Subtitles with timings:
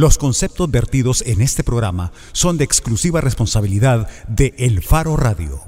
[0.00, 5.60] Los conceptos vertidos en este programa son de exclusiva responsabilidad de El Faro Radio.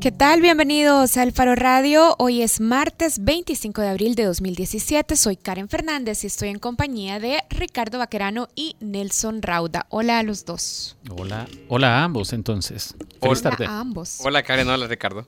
[0.00, 0.40] ¿Qué tal?
[0.40, 2.16] Bienvenidos al Faro Radio.
[2.18, 5.16] Hoy es martes 25 de abril de 2017.
[5.16, 9.84] Soy Karen Fernández y estoy en compañía de Ricardo Vaquerano y Nelson Rauda.
[9.90, 10.96] Hola a los dos.
[11.14, 12.94] Hola, hola a ambos entonces.
[13.20, 14.18] Feliz hola a ambos.
[14.24, 15.26] Hola Karen, hola Ricardo.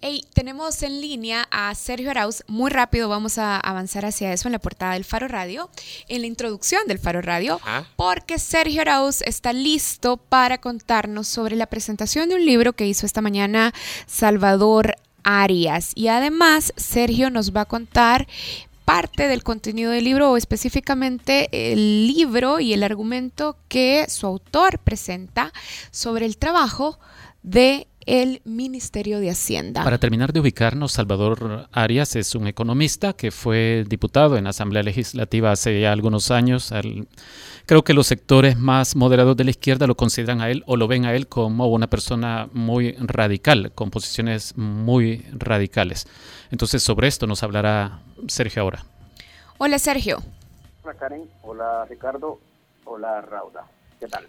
[0.00, 2.44] Hey, tenemos en línea a Sergio Arauz.
[2.46, 5.70] Muy rápido vamos a avanzar hacia eso en la portada del Faro Radio,
[6.06, 7.60] en la introducción del Faro Radio,
[7.96, 13.06] porque Sergio Arauz está listo para contarnos sobre la presentación de un libro que hizo
[13.06, 13.74] esta mañana
[14.06, 14.94] Salvador
[15.24, 15.90] Arias.
[15.96, 18.28] Y además, Sergio nos va a contar
[18.84, 24.78] parte del contenido del libro o específicamente el libro y el argumento que su autor
[24.78, 25.52] presenta
[25.90, 27.00] sobre el trabajo
[27.42, 29.84] de el Ministerio de Hacienda.
[29.84, 34.82] Para terminar de ubicarnos, Salvador Arias es un economista que fue diputado en la Asamblea
[34.82, 36.72] Legislativa hace ya algunos años.
[37.66, 40.88] creo que los sectores más moderados de la izquierda lo consideran a él o lo
[40.88, 46.06] ven a él como una persona muy radical, con posiciones muy radicales.
[46.50, 48.86] Entonces, sobre esto nos hablará Sergio ahora.
[49.58, 50.22] Hola, Sergio.
[50.82, 51.28] Hola, Karen.
[51.42, 52.40] Hola, Ricardo.
[52.86, 53.66] Hola, Rauda.
[54.00, 54.26] ¿Qué tal?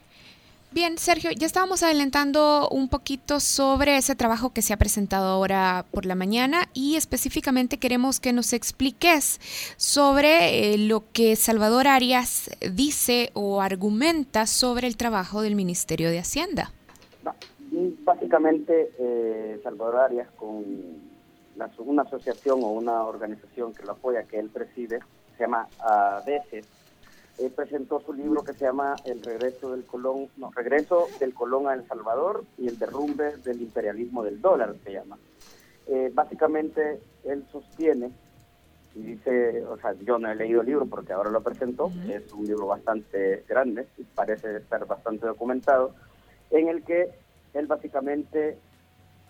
[0.72, 5.84] Bien, Sergio, ya estábamos adelantando un poquito sobre ese trabajo que se ha presentado ahora
[5.90, 9.40] por la mañana y específicamente queremos que nos expliques
[9.78, 16.20] sobre eh, lo que Salvador Arias dice o argumenta sobre el trabajo del Ministerio de
[16.20, 16.72] Hacienda.
[18.04, 20.64] Básicamente, eh, Salvador Arias con
[21.80, 25.00] una asociación o una organización que lo apoya, que él preside,
[25.36, 26.68] se llama ADECES,
[27.40, 31.68] eh, presentó su libro que se llama El regreso del Colón, no, regreso del Colón
[31.68, 35.18] a El Salvador y el derrumbe del imperialismo del dólar se llama.
[35.88, 38.12] Eh, básicamente él sostiene
[38.94, 42.32] y dice, o sea, yo no he leído el libro porque ahora lo presentó, es
[42.34, 45.96] un libro bastante grande y parece estar bastante documentado,
[46.52, 47.10] en el que
[47.54, 48.58] él básicamente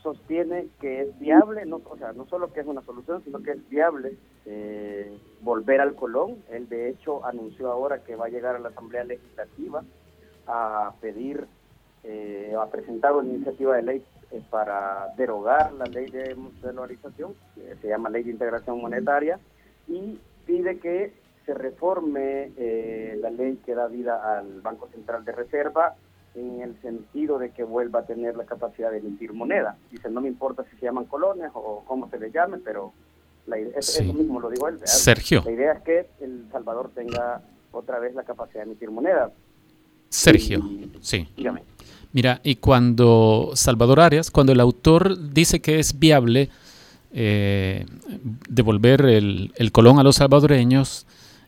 [0.01, 3.51] sostiene que es viable, no, o sea, no solo que es una solución, sino que
[3.51, 6.37] es viable eh, volver al Colón.
[6.49, 9.83] Él de hecho anunció ahora que va a llegar a la Asamblea Legislativa
[10.47, 11.45] a pedir,
[12.03, 17.75] eh, a presentar una iniciativa de ley eh, para derogar la ley de dolarización, que
[17.81, 19.39] se llama Ley de Integración Monetaria,
[19.87, 21.13] y pide que
[21.45, 22.51] se reforme
[23.17, 25.95] la ley que da vida al Banco Central de Reserva
[26.39, 29.77] en el sentido de que vuelva a tener la capacidad de emitir moneda.
[29.91, 32.93] Dice, no me importa si se llaman colones o cómo se les llame, pero
[33.47, 34.79] la idea, es, eso mismo lo digo él.
[34.83, 35.41] Sergio.
[35.45, 37.41] La idea es que El Salvador tenga
[37.71, 39.31] otra vez la capacidad de emitir moneda.
[40.09, 40.61] Sergio,
[41.01, 41.27] sí.
[41.35, 41.63] Dígame.
[42.11, 46.49] Mira, y cuando Salvador Arias, cuando el autor dice que es viable
[47.11, 47.85] eh,
[48.49, 51.05] devolver el, el colón a los salvadoreños,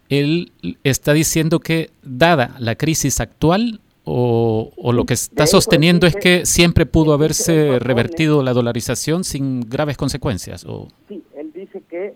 [0.10, 0.52] él
[0.84, 6.86] está diciendo que dada la crisis actual, o, lo que está sosteniendo es que siempre
[6.86, 10.66] pudo haberse revertido la dolarización sin graves consecuencias.
[10.66, 10.88] O...
[11.08, 12.16] Sí, él dice que,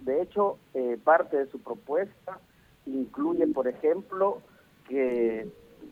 [0.00, 2.38] de hecho, eh, parte de su propuesta
[2.86, 4.40] incluye, por ejemplo,
[4.88, 5.46] que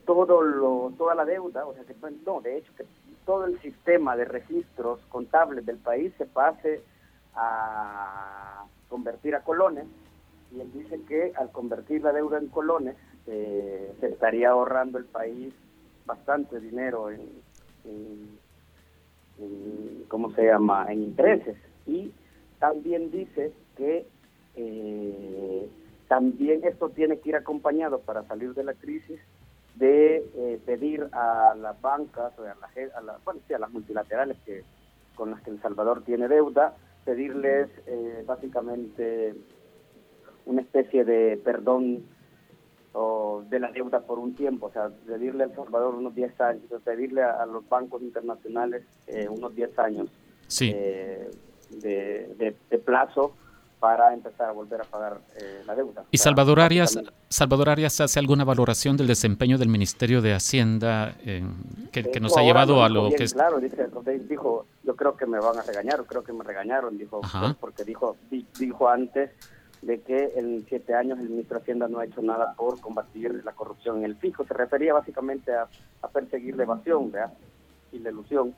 [0.04, 1.94] todo lo, toda la deuda, o sea, que
[2.24, 2.84] no, de hecho, que
[3.24, 6.80] todo el sistema de registros contables del país se pase
[7.34, 9.84] a convertir a colones,
[10.52, 12.96] y él dice que al convertir la deuda en colones,
[13.28, 15.52] eh, se estaría ahorrando el país
[16.04, 17.20] bastante dinero en,
[20.08, 21.56] ¿cómo se llama?, en intereses.
[21.86, 22.12] Y
[22.60, 24.06] también dice que
[24.54, 25.68] eh,
[26.08, 29.20] también esto tiene que ir acompañado para salir de la crisis
[29.74, 34.62] de eh, pedir a las bancas, a, a, la, bueno, sí, a las multilaterales que
[35.16, 37.68] con las que El Salvador tiene deuda, pedirles
[38.26, 39.34] básicamente
[40.44, 42.04] una especie de perdón
[42.98, 46.40] o de la deuda por un tiempo, o sea, pedirle a El Salvador unos 10
[46.40, 50.08] años, pedirle a, los bancos internacionales eh, unos 10 años
[50.60, 51.30] eh,
[51.70, 53.34] de, plazo
[53.80, 56.04] para empezar a volver a pagar eh, la deuda.
[56.10, 56.98] ¿Y Salvador Arias,
[57.28, 61.14] Salvador Arias hace alguna valoración del desempeño del Ministerio de Hacienda
[61.92, 63.34] que, nos ha llevado a lo que es...
[63.34, 67.20] Claro, dijo, yo creo que me van a regañar, creo que me regañaron, dijo,
[67.60, 69.32] porque dijo, dijo antes
[69.82, 73.44] de que en siete años el ministro de Hacienda no ha hecho nada por combatir
[73.44, 74.44] la corrupción en el fisco.
[74.44, 75.68] Se refería básicamente a,
[76.12, 77.12] perseguir la evasión
[77.92, 78.54] y la ilusión.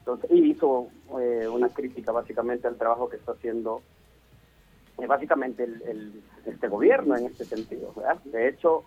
[0.00, 0.88] Entonces, y hizo
[1.18, 3.82] eh, una crítica básicamente al trabajo que está haciendo
[4.98, 5.66] eh, básicamente
[6.44, 7.92] este gobierno en este sentido.
[8.24, 8.84] De hecho,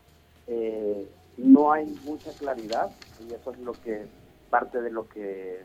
[0.48, 1.08] eh,
[1.38, 2.92] no hay mucha claridad
[3.28, 4.06] y eso es lo que
[4.50, 5.60] parte de lo que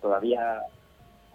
[0.00, 0.62] todavía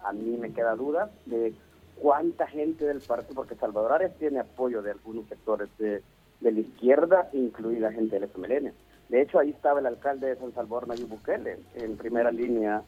[0.04, 1.54] a mí me queda duda de
[1.96, 6.02] cuánta gente del partido, porque Salvador Arias tiene apoyo de algunos sectores de,
[6.40, 8.72] la izquierda, incluida gente del FMLN.
[9.08, 12.82] De hecho, ahí estaba el alcalde de San Salvador, Nayib Bukele, en primera línea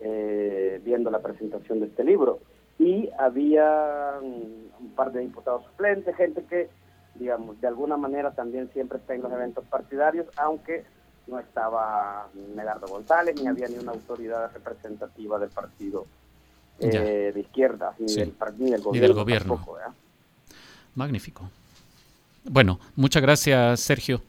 [0.00, 2.40] eh, viendo la presentación de este libro.
[2.78, 6.68] Y había un par de diputados suplentes, gente que,
[7.14, 10.84] digamos, de alguna manera también siempre está en los eventos partidarios, aunque
[11.26, 16.06] no estaba Medardo González, ni había ni una autoridad representativa del partido
[16.80, 18.32] eh, de izquierda, ni, del,
[18.92, 19.64] del, gobierno.
[20.94, 21.50] Magnífico.
[22.44, 24.22] Bueno, muchas gracias, Sergio.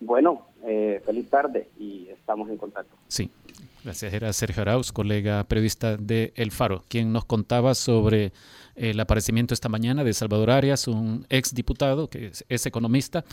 [0.00, 2.96] Bueno, eh, feliz tarde y estamos en contacto.
[3.08, 3.30] Sí,
[3.84, 4.12] gracias.
[4.12, 8.32] Era Sergio Arauz, colega periodista de El Faro, quien nos contaba sobre
[8.80, 13.24] el aparecimiento esta mañana de Salvador Arias, un ex diputado que es, economista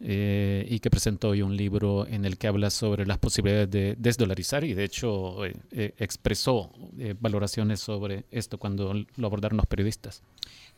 [0.00, 3.94] eh, y que presentó hoy un libro en el que habla sobre las posibilidades de
[3.98, 6.72] desdolarizar y de hecho eh, eh, expresó
[7.20, 10.22] valoraciones sobre esto cuando lo abordaron los periodistas.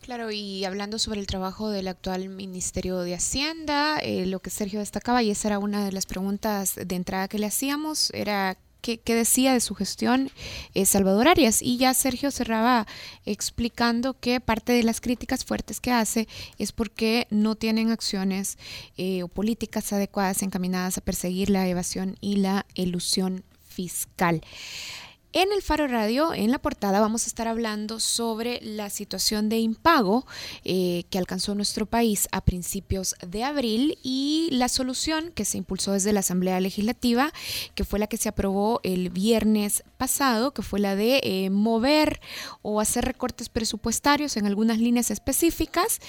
[0.00, 5.22] Claro, y hablando sobre el trabajo del actual Ministerio de Hacienda, lo que Sergio destacaba,
[5.22, 8.58] y esa era una de las preguntas de entrada que le hacíamos, era
[8.96, 10.31] qué, decía de su gestión
[10.75, 11.61] eh, Salvador Arias.
[11.62, 12.87] Y ya Sergio cerraba
[13.26, 18.56] explicando que parte de las críticas fuertes que hace es porque no tienen acciones
[18.96, 24.43] eh, o políticas adecuadas encaminadas a perseguir la evasión y la elusión fiscal.
[25.34, 29.58] En el Faro Radio, en la portada, vamos a estar hablando sobre la situación de
[29.58, 30.26] impago
[30.64, 35.92] eh, que alcanzó nuestro país a principios de abril y la solución que se impulsó
[35.92, 37.30] desde la Asamblea Legislativa,
[37.75, 42.20] que fue la que se aprobó el viernes pasado, que fue la de eh, mover
[42.62, 46.00] o hacer recortes presupuestarios en algunas líneas específicas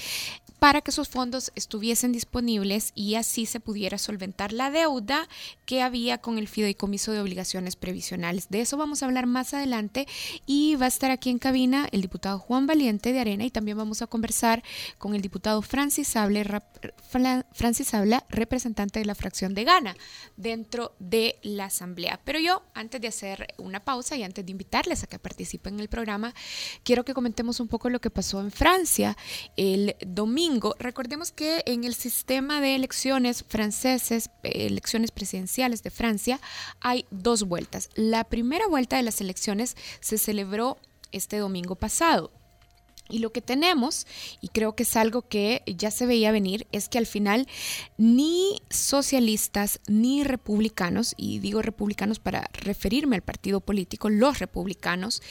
[0.59, 5.27] para que esos fondos estuviesen disponibles y así se pudiera solventar la deuda
[5.65, 8.49] que había con el fideicomiso de obligaciones previsionales.
[8.49, 10.05] De eso vamos a hablar más adelante
[10.45, 13.77] y va a estar aquí en cabina el diputado Juan Valiente de Arena y también
[13.77, 14.63] vamos a conversar
[14.97, 16.63] con el diputado Francis Habla,
[17.53, 19.95] Francis Habla representante de la fracción de Gana
[20.35, 22.19] dentro de la Asamblea.
[22.25, 25.79] Pero yo, antes de hacer una pausa y antes de invitarles a que participen en
[25.81, 26.33] el programa,
[26.83, 29.15] quiero que comentemos un poco lo que pasó en Francia
[29.55, 36.39] el domingo recordemos que en el sistema de elecciones franceses, elecciones presidenciales de Francia,
[36.79, 37.89] hay dos vueltas.
[37.95, 40.77] La primera vuelta de las elecciones se celebró
[41.11, 42.31] este domingo pasado.
[43.09, 44.05] Y lo que tenemos,
[44.39, 47.47] y creo que es algo que ya se veía venir, es que al final
[47.97, 55.23] ni socialistas ni republicanos, y digo republicanos para referirme al partido político, los republicanos,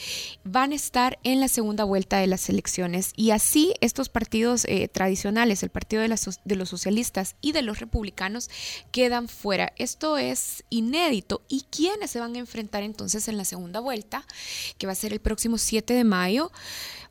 [0.43, 3.13] van a estar en la segunda vuelta de las elecciones.
[3.17, 7.79] Y así estos partidos eh, tradicionales, el partido de, de los socialistas y de los
[7.79, 8.51] republicanos,
[8.91, 9.73] quedan fuera.
[9.77, 11.43] Esto es inédito.
[11.49, 14.27] ¿Y quiénes se van a enfrentar entonces en la segunda vuelta,
[14.79, 16.51] que va a ser el próximo 7 de mayo?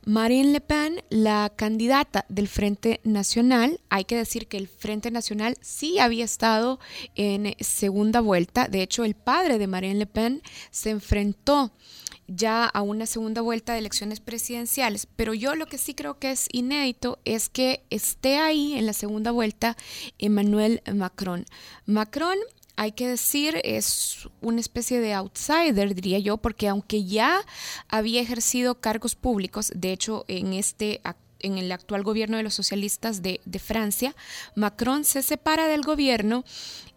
[0.04, 5.56] Marine Le Pen, la candidata del Frente Nacional, hay que decir que el Frente Nacional
[5.60, 6.78] sí había estado
[7.14, 8.68] en segunda vuelta.
[8.68, 11.72] De hecho, el padre de Marine Le Pen se enfrentó
[12.28, 16.30] ya a una segunda vuelta de elecciones presidenciales, pero yo lo que sí creo que
[16.30, 19.76] es inédito es que esté ahí en la segunda vuelta
[20.18, 21.46] Emmanuel Macron.
[21.86, 22.36] Macron
[22.78, 27.40] hay que decir, es una especie de outsider, diría yo, porque aunque ya
[27.88, 31.00] había ejercido cargos públicos, de hecho, en este
[31.40, 34.14] en el actual gobierno de los socialistas de, Francia,
[34.54, 36.44] Macron se separa del gobierno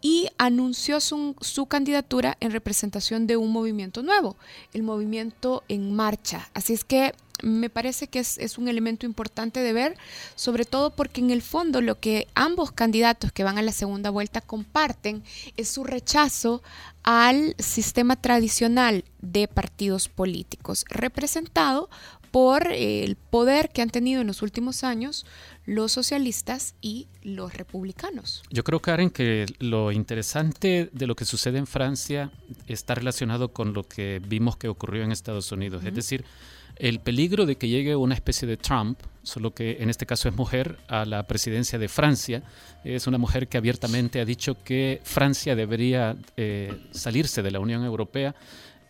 [0.01, 4.37] y anunció su, su, candidatura en representación de un movimiento nuevo,
[4.73, 6.49] el movimiento En Marcha.
[6.53, 9.97] Así es que me parece que es, un elemento importante de ver,
[10.35, 14.09] sobre todo porque en el fondo lo que ambos candidatos que van a la segunda
[14.09, 15.23] vuelta comparten
[15.57, 16.61] es su rechazo
[17.03, 21.89] al sistema tradicional de partidos políticos, representado
[22.31, 25.25] por el poder que han tenido en los últimos años
[25.65, 28.41] los socialistas y los republicanos.
[28.49, 32.31] Yo creo, Karen, que lo interesante de lo que sucede en Francia
[32.67, 35.83] está relacionado con lo que vimos que ocurrió en Estados Unidos.
[35.85, 36.25] Es decir,
[36.75, 40.35] el peligro de que llegue una especie de Trump, solo que en este caso es
[40.35, 42.43] mujer, a la presidencia de Francia.
[42.83, 47.83] Es una mujer que abiertamente ha dicho que Francia debería eh, salirse de la Unión
[47.83, 48.35] Europea,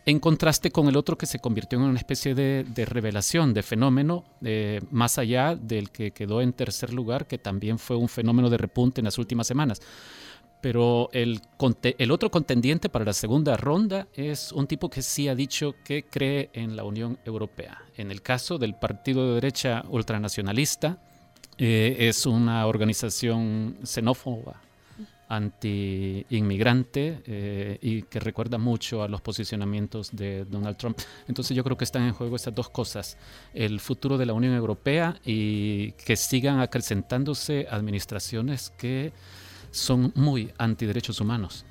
[0.04, 4.24] en contraste con el otro que se convirtió en una especie de, revelación, de fenómeno,
[4.42, 8.58] eh, más allá del que quedó en tercer lugar, que también fue un fenómeno de
[8.58, 9.80] repunte en las últimas semanas.
[10.62, 11.42] Pero el,
[12.10, 16.50] otro contendiente para la segunda ronda es un tipo que sí ha dicho que cree
[16.52, 17.82] en la Unión Europea.
[17.96, 20.98] En el caso del partido de derecha ultranacionalista,
[21.58, 24.62] eh, es una organización xenófoba,
[25.32, 30.98] anti-inmigrante eh, y que recuerda mucho a los posicionamientos de Donald Trump.
[31.26, 33.16] Entonces yo creo que están en juego estas dos cosas,
[33.52, 39.12] el futuro de la Unión Europea y que sigan acrecentándose administraciones que
[39.72, 41.64] son muy antiderechos humanos.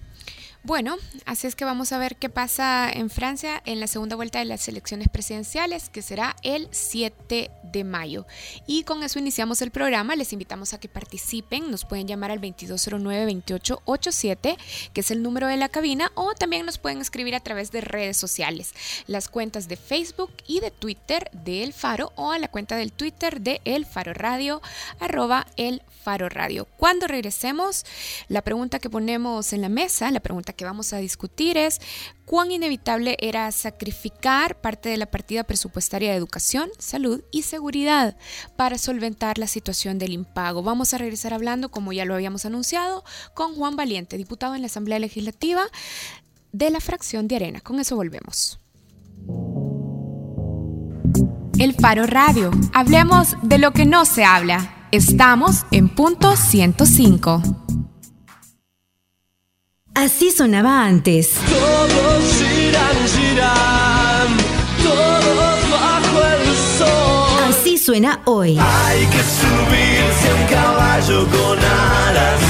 [0.64, 4.38] Bueno, así es que vamos a ver qué pasa en Francia en la segunda vuelta
[4.38, 8.28] de las elecciones presidenciales, que será el 7 de mayo.
[8.68, 10.16] Y con eso iniciamos el programa.
[10.16, 11.72] Les invitamos a que participen.
[11.72, 14.56] Nos pueden llamar al 2209-2887,
[14.94, 17.82] que es el número de la cabina, o también nos pueden escribir a través de
[17.82, 18.76] redes sociales,
[19.08, 22.92] las cuentas de Facebook y de Twitter de El Faro o a la cuenta del
[22.92, 24.62] Twitter de El Faro Radio,
[25.00, 26.68] arroba El Faro Radio.
[26.78, 27.84] Cuando regresemos,
[28.28, 31.80] la pregunta que ponemos en la mesa, la pregunta que vamos a discutir es
[32.26, 38.18] cuán inevitable era sacrificar parte de la partida presupuestaria de educación, salud y seguridad
[38.56, 40.64] para solventar la situación del impago.
[40.64, 43.04] Vamos a regresar hablando, como ya lo habíamos anunciado,
[43.34, 45.64] con Juan Valiente, diputado en la Asamblea Legislativa
[46.52, 47.62] de la fracción de Arena.
[47.62, 48.60] Con eso volvemos.
[51.58, 52.52] El Faro Radio.
[52.74, 54.88] Hablemos de lo que no se habla.
[54.92, 57.42] Estamos en punto 105.
[59.94, 61.32] Así sonaba antes.
[61.50, 64.38] Todos giran, giran,
[64.82, 67.50] todos bajo el sol.
[67.50, 68.58] Así suena hoy.
[68.58, 72.42] Hay que subirse a un caballo con alas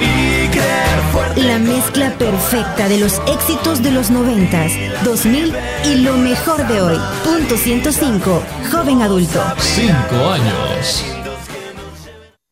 [0.00, 1.42] y creer fuerte.
[1.44, 4.66] La mezcla perfecta de los éxitos de los 90,
[5.04, 6.98] 2000 y lo mejor de hoy.
[7.24, 9.40] Punto 105, joven adulto.
[9.58, 11.04] Cinco años.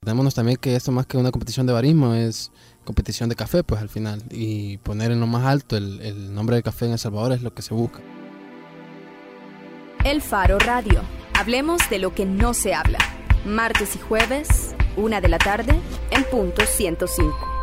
[0.02, 2.52] Démonos también que esto más que una competición de barismo es
[2.86, 4.22] competición de café, pues al final.
[4.30, 7.42] Y poner en lo más alto el, el nombre del café en El Salvador es
[7.42, 8.00] lo que se busca.
[10.04, 11.02] El Faro Radio.
[11.34, 12.98] Hablemos de lo que no se habla.
[13.44, 15.78] Martes y jueves, una de la tarde,
[16.10, 17.56] en punto 105.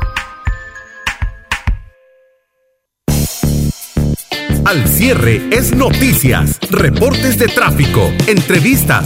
[4.65, 9.05] Al cierre es noticias, reportes de tráfico, entrevistas,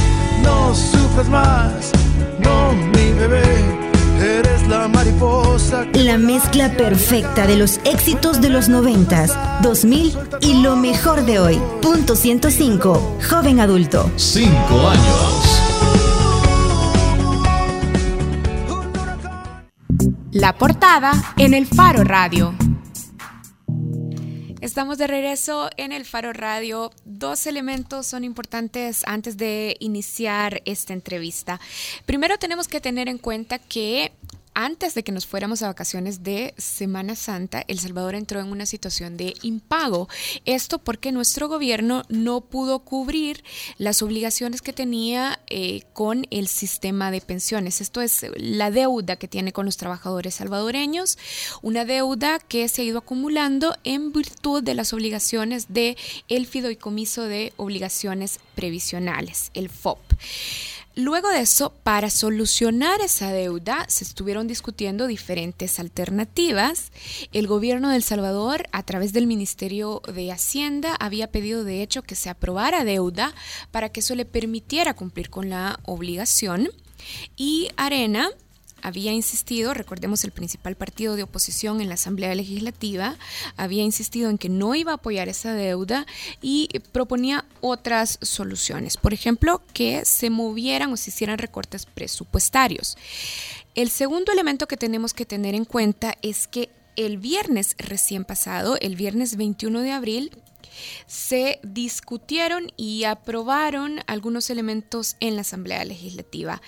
[0.43, 1.91] No sufres más,
[2.39, 3.43] no mi bebé,
[4.19, 5.85] eres la mariposa.
[5.93, 11.61] La mezcla perfecta de los éxitos de los 90, 2000 y lo mejor de hoy.
[11.81, 14.09] Punto 105, joven adulto.
[14.15, 15.61] Cinco años.
[20.31, 22.53] La portada en el Faro Radio.
[24.61, 26.91] Estamos de regreso en el Faro Radio.
[27.03, 31.59] Dos elementos son importantes antes de iniciar esta entrevista.
[32.05, 34.11] Primero tenemos que tener en cuenta que
[34.53, 38.65] antes de que nos fuéramos a vacaciones de Semana Santa, El Salvador entró en una
[38.65, 40.09] situación de impago.
[40.45, 43.43] Esto porque nuestro gobierno no pudo cubrir
[43.77, 47.81] las obligaciones que tenía eh, con el sistema de pensiones.
[47.81, 51.17] Esto es la deuda que tiene con los trabajadores salvadoreños,
[51.61, 57.23] una deuda que se ha ido acumulando en virtud de las obligaciones de el fideicomiso
[57.23, 59.99] de obligaciones previsionales, el FOP.
[60.95, 66.91] Luego de eso, para solucionar esa deuda, se estuvieron discutiendo diferentes alternativas.
[67.31, 72.01] El gobierno de El Salvador, a través del Ministerio de Hacienda, había pedido de hecho
[72.01, 73.33] que se aprobara deuda
[73.71, 76.69] para que eso le permitiera cumplir con la obligación.
[77.37, 78.29] Y Arena
[78.81, 83.17] había insistido, recordemos el principal partido de oposición en la Asamblea Legislativa,
[83.57, 86.05] había insistido en que no iba a apoyar esa deuda
[86.41, 88.97] y proponía otras soluciones.
[88.97, 92.97] Por ejemplo, que se movieran o se hicieran recortes presupuestarios.
[93.75, 98.77] El segundo elemento que tenemos que tener en cuenta es que el viernes recién pasado,
[98.81, 100.31] el viernes 21 de abril,
[101.07, 106.61] se discutieron y aprobaron algunos elementos en la Asamblea Legislativa.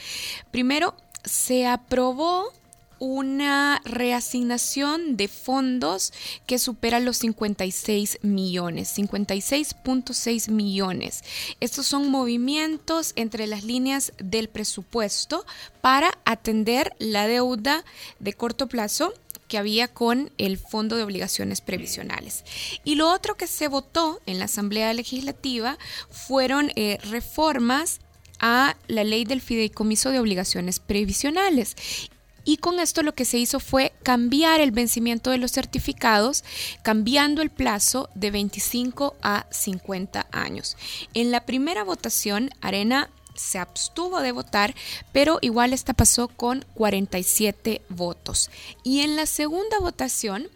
[0.52, 2.52] Primero, se aprobó
[3.00, 6.14] una reasignación de fondos
[6.46, 11.24] que supera los 56 millones, 56.6 millones.
[11.60, 15.46] Estos son movimientos entre las líneas del presupuesto
[15.82, 17.84] para atender la deuda
[18.20, 19.14] de corto plazo
[19.50, 22.46] que había con el Fondo de Obligaciones Previsionales.
[22.86, 25.78] Y lo otro que se votó en la Asamblea Legislativa
[26.10, 28.00] fueron eh, reformas
[28.44, 31.76] a la ley del fideicomiso de obligaciones previsionales.
[32.46, 36.44] y con esto lo que se hizo fue cambiar el vencimiento de los certificados,
[36.82, 40.76] cambiando el plazo de 25 a 50 años.
[41.14, 44.76] En la primera votación, Arena se abstuvo de votar,
[45.12, 48.50] pero igual esta pasó con 47 votos.
[48.84, 50.50] Y en la segunda votación,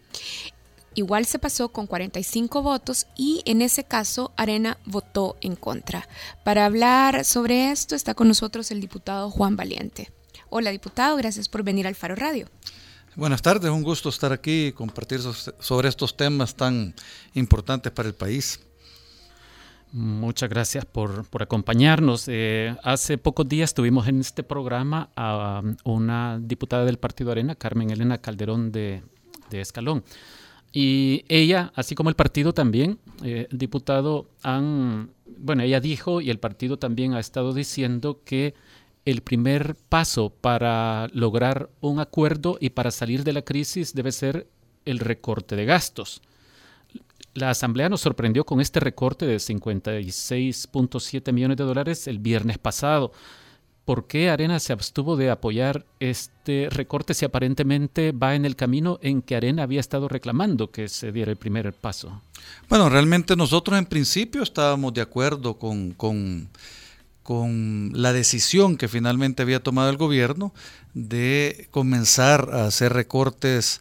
[0.98, 6.08] igual se pasó con 45 votos y en ese caso Arena votó en contra.
[6.44, 10.10] Para hablar sobre esto está con nosotros el diputado Juan Valiente.
[10.50, 12.48] Hola diputado, gracias por venir al Faro Radio.
[13.14, 16.94] Buenas tardes, un gusto estar aquí y compartir sobre estos temas tan
[17.34, 18.60] importantes para el país.
[19.92, 22.24] Muchas gracias por, acompañarnos.
[22.28, 27.90] Eh, hace pocos días tuvimos en este programa a una diputada del Partido Arena, Carmen
[27.90, 29.02] Elena Calderón de,
[29.50, 30.04] Escalón.
[30.72, 36.30] Y ella, así como el partido también, eh, el diputado, han, bueno, ella dijo y
[36.30, 38.54] el partido también ha estado diciendo que
[39.04, 44.46] el primer paso para lograr un acuerdo y para salir de la crisis debe ser
[44.84, 46.20] el recorte de gastos.
[47.32, 53.12] La Asamblea nos sorprendió con este recorte de 56.7 millones de dólares el viernes pasado.
[53.88, 58.98] ¿Por qué Arena se abstuvo de apoyar este recorte si aparentemente va en el camino
[59.00, 62.20] en que Arena había estado reclamando que se diera el primer paso?
[62.68, 66.50] Bueno, realmente nosotros en principio estábamos de acuerdo con, con,
[67.94, 70.52] la decisión que finalmente había tomado el gobierno
[70.92, 73.80] de comenzar a hacer recortes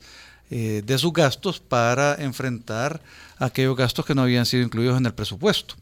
[0.49, 3.01] eh, de sus gastos para enfrentar
[3.39, 5.75] aquellos gastos que no habían sido incluidos en el presupuesto.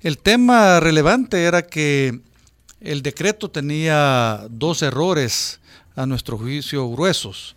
[0.00, 2.20] El tema relevante era que
[2.80, 5.60] el decreto tenía dos errores
[5.94, 7.56] a nuestro juicio gruesos.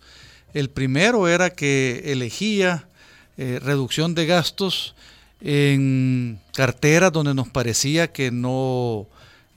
[0.54, 2.88] El primero era que elegía
[3.36, 4.94] eh, reducción de gastos
[5.40, 9.06] en carteras donde nos parecía que no,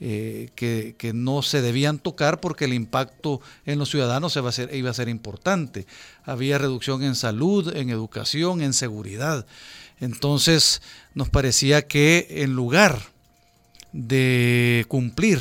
[0.00, 4.74] eh, que, no se debían tocar porque el impacto en los ciudadanos iba a, ser,
[4.74, 5.86] iba a ser importante.
[6.24, 9.46] Había reducción en salud, en educación, en seguridad.
[10.00, 10.82] Entonces
[11.14, 13.13] nos parecía que en lugar
[13.94, 15.40] de cumplir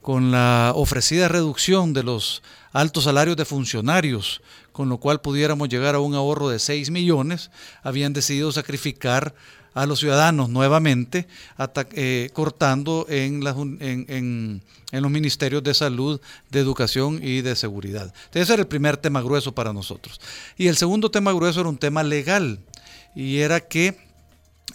[0.00, 4.40] con la ofrecida reducción de los altos salarios de funcionarios,
[4.72, 7.50] con lo cual pudiéramos llegar a un ahorro de 6 millones,
[7.82, 9.34] habían decidido sacrificar
[9.74, 11.28] a los ciudadanos nuevamente,
[11.92, 18.12] eh, cortando en, los ministerios de salud, de educación y de seguridad.
[18.32, 20.20] Ese era el primer tema grueso para nosotros.
[20.56, 22.60] Y el segundo tema grueso era un tema legal
[23.14, 24.07] y era que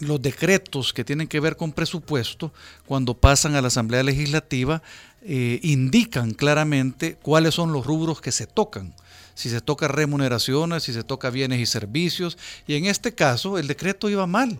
[0.00, 2.52] los decretos que tienen que ver con presupuesto,
[2.86, 4.82] cuando pasan a la Asamblea Legislativa,
[5.22, 8.94] eh, indican claramente cuáles son los rubros que se tocan.
[9.34, 12.38] Si se toca remuneraciones, si se toca bienes y servicios.
[12.66, 14.58] Y en este caso el decreto iba mal.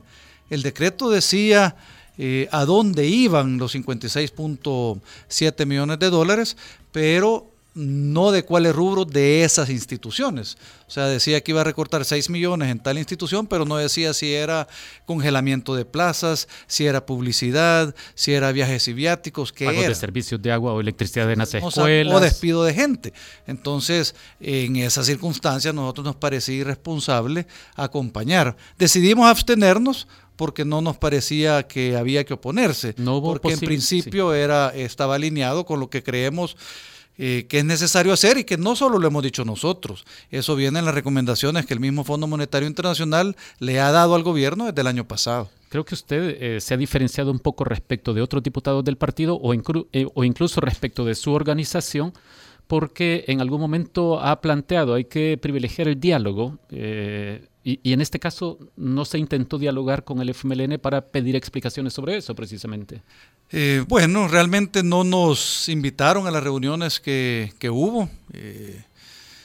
[0.50, 1.76] El decreto decía
[2.18, 6.56] eh, a dónde iban los 56.7 millones de dólares,
[6.92, 10.56] pero no de cuáles rubros de esas instituciones.
[10.86, 14.14] O sea, decía que iba a recortar 6 millones en tal institución, pero no decía
[14.14, 14.68] si era
[15.06, 20.40] congelamiento de plazas, si era publicidad, si era viajes y viáticos, qué Pagos de servicios
[20.40, 22.14] de agua o electricidad en las escuelas.
[22.14, 23.12] O, despido de gente.
[23.46, 28.56] Entonces, en esas circunstancias, nosotros nos parecía irresponsable acompañar.
[28.78, 30.06] Decidimos abstenernos
[30.36, 35.64] porque no nos parecía que había que oponerse, no porque en principio era estaba alineado
[35.64, 36.56] con lo que creemos
[37.16, 40.80] eh, que es necesario hacer y que no solo lo hemos dicho nosotros, eso viene
[40.80, 44.80] en las recomendaciones que el mismo Fondo Monetario Internacional le ha dado al gobierno desde
[44.80, 45.48] el año pasado.
[45.68, 49.40] Creo que usted eh, se ha diferenciado un poco respecto de otros diputados del partido
[49.92, 52.12] eh, o incluso respecto de su organización
[52.66, 56.58] porque en algún momento ha planteado hay que privilegiar el diálogo
[57.66, 62.18] y, en este caso no se intentó dialogar con el FMLN para pedir explicaciones sobre
[62.18, 63.00] eso precisamente.
[63.50, 68.10] Eh, bueno, realmente no nos invitaron a las reuniones que, hubo.
[68.34, 68.84] Eh,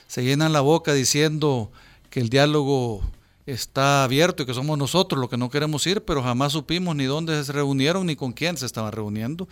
[0.08, 1.72] se llenan la boca diciendo
[2.10, 3.02] que el diálogo
[3.46, 7.06] está abierto y que somos nosotros los que no queremos ir, pero jamás supimos ni
[7.06, 9.48] dónde se reunieron ni con quién se estaban reuniendo.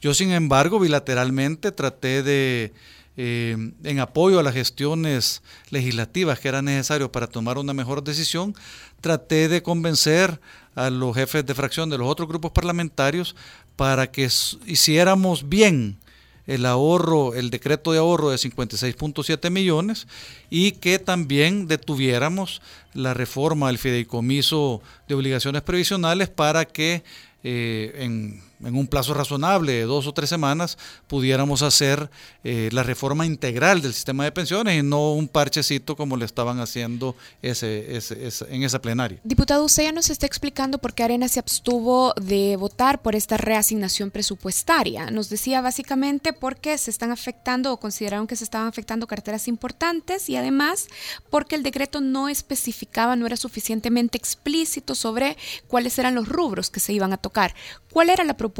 [0.00, 2.72] Yo, sin embargo, bilateralmente traté de
[3.16, 8.54] eh, en apoyo a las gestiones legislativas que eran necesarias para tomar una mejor decisión,
[9.00, 10.40] traté de convencer
[10.74, 13.36] a los jefes de fracción de los otros grupos parlamentarios
[13.76, 14.28] para que
[14.66, 15.98] hiciéramos bien
[16.46, 20.08] el ahorro, el decreto de ahorro de 56.7 millones
[20.50, 22.62] y que también detuviéramos
[22.94, 27.04] la reforma del fideicomiso de obligaciones previsionales para que
[27.44, 32.10] eh, en en un plazo razonable de dos o tres semanas pudiéramos hacer
[32.44, 36.60] eh, la reforma integral del sistema de pensiones y no un parchecito como le estaban
[36.60, 38.00] haciendo ese,
[38.48, 39.18] en esa plenaria.
[39.24, 44.10] Diputado, usted nos está explicando por qué Arena se abstuvo de votar por esta reasignación
[44.10, 45.10] presupuestaria.
[45.10, 50.28] Nos decía básicamente porque se están afectando o consideraron que se estaban afectando carteras importantes
[50.28, 50.86] y además
[51.30, 56.80] porque el decreto no especificaba, no era suficientemente explícito sobre cuáles eran los rubros que
[56.80, 57.54] se iban a tocar.
[57.90, 58.51] ¿Cuál era la propuesta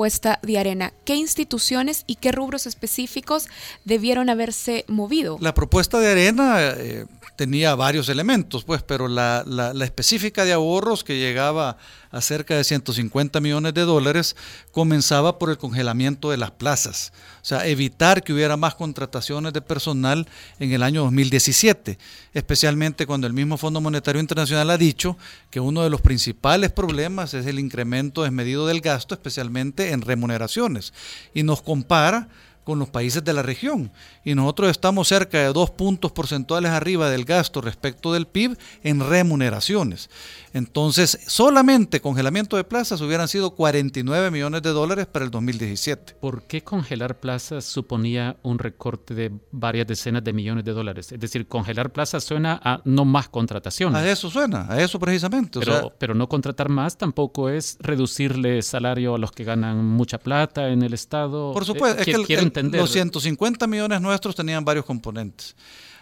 [0.42, 0.92] de Arena?
[1.04, 3.48] ¿Qué instituciones y qué rubros específicos
[3.84, 5.38] debieron haberse movido?
[5.40, 11.04] La propuesta de Arena eh, tenía varios elementos, pues, pero la, la, específica de ahorros
[11.04, 11.76] que llegaba
[12.12, 14.36] a cerca de 150 millones de dólares
[14.70, 19.62] comenzaba por el congelamiento de las plazas, o sea, evitar que hubiera más contrataciones de
[19.62, 20.28] personal
[20.60, 21.98] en el año 2017,
[22.34, 25.16] especialmente cuando el mismo Fondo Monetario Internacional ha dicho
[25.50, 30.92] que uno de los principales problemas es el incremento desmedido del gasto, especialmente en remuneraciones,
[31.34, 32.28] y nos compara
[32.64, 33.90] con los países de la región.
[34.24, 39.00] Y nosotros estamos cerca de dos puntos porcentuales arriba del gasto respecto del PIB en
[39.00, 40.10] remuneraciones.
[40.52, 46.16] Entonces, solamente congelamiento de plazas hubieran sido 49 millones de dólares para el 2017.
[46.20, 51.10] ¿Por qué congelar plazas suponía un recorte de varias decenas de millones de dólares?
[51.10, 54.00] Es decir, congelar plazas suena a no más contrataciones.
[54.00, 55.58] A eso suena, a eso precisamente.
[55.58, 60.68] Pero, pero no contratar más tampoco es reducirle salario a los que ganan mucha plata
[60.68, 61.52] en el Estado.
[61.52, 65.56] Por supuesto, eh, es que el, los 150 millones nuestros tenían varios componentes.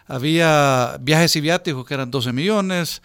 [0.06, 3.00] Había viajes y viáticos que eran 12 millones,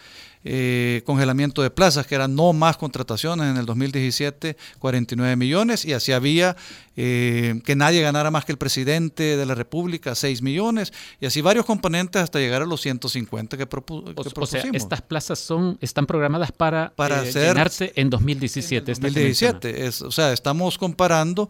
[0.48, 5.92] eh, congelamiento de plazas, que eran no más contrataciones en el 2017, 49 millones, y
[5.92, 6.56] así había
[6.96, 11.40] eh, que nadie ganara más que el presidente de la República, 6 millones, y así
[11.40, 14.24] varios componentes hasta llegar a los 150 que, propusimos.
[14.24, 18.92] O sea, estas plazas son están programadas para, para eh, llenarse en 2017.
[18.92, 21.48] En 2017, es, o sea, estamos comparando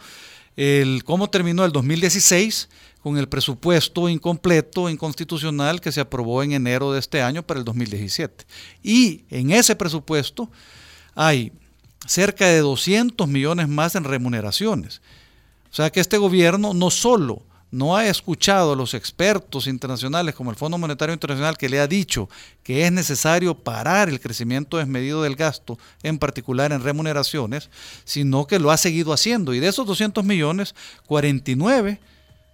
[0.56, 2.70] el cómo terminó el 2016
[3.06, 7.64] con el presupuesto incompleto, inconstitucional que se aprobó en enero de este año para el
[7.64, 8.44] 2017.
[8.82, 10.50] Y en ese presupuesto
[11.14, 11.52] hay
[12.04, 15.00] cerca de 200 millones más en remuneraciones.
[15.70, 20.50] O sea que este gobierno no solo no ha escuchado a los expertos internacionales como
[20.50, 22.28] el Fondo Monetario Internacional que le ha dicho
[22.64, 27.70] que es necesario parar el crecimiento desmedido del gasto, en particular en remuneraciones,
[28.04, 29.54] sino que lo ha seguido haciendo.
[29.54, 30.74] Y de esos 200 millones,
[31.06, 32.00] 49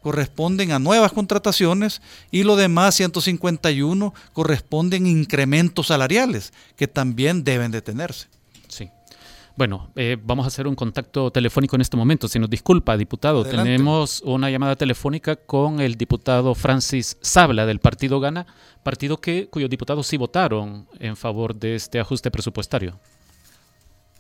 [0.03, 7.71] corresponden a nuevas contrataciones y lo demás, 151, corresponden a incrementos salariales que también deben
[7.71, 8.29] detenerse.
[8.69, 8.91] Sí.
[9.57, 12.27] Bueno, eh, vamos a hacer un contacto telefónico en este momento.
[12.27, 18.19] Si nos disculpa, diputado, tenemos una llamada telefónica con el diputado Francis Sabla del Partido
[18.19, 18.47] Gana,
[18.83, 22.99] partido que, cuyos diputados sí votaron en favor de este ajuste presupuestario.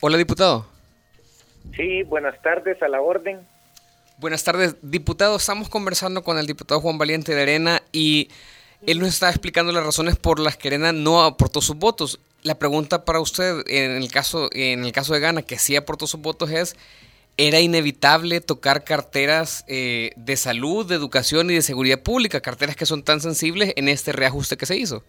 [0.00, 0.66] Hola, diputado.
[1.76, 3.40] Sí, buenas tardes, a la orden.
[4.22, 5.34] Buenas tardes, diputado.
[5.34, 8.28] Estamos conversando con el diputado Juan Valiente de Arena y
[8.86, 12.20] él nos está explicando las razones por las que Arena no aportó sus votos.
[12.44, 16.06] La pregunta para usted, en el caso, en el caso de Gana, que sí aportó
[16.06, 16.76] sus votos, es,
[17.36, 22.86] ¿era inevitable tocar carteras eh, de salud, de educación y de seguridad pública, carteras que
[22.86, 25.02] son tan sensibles en este reajuste que se hizo?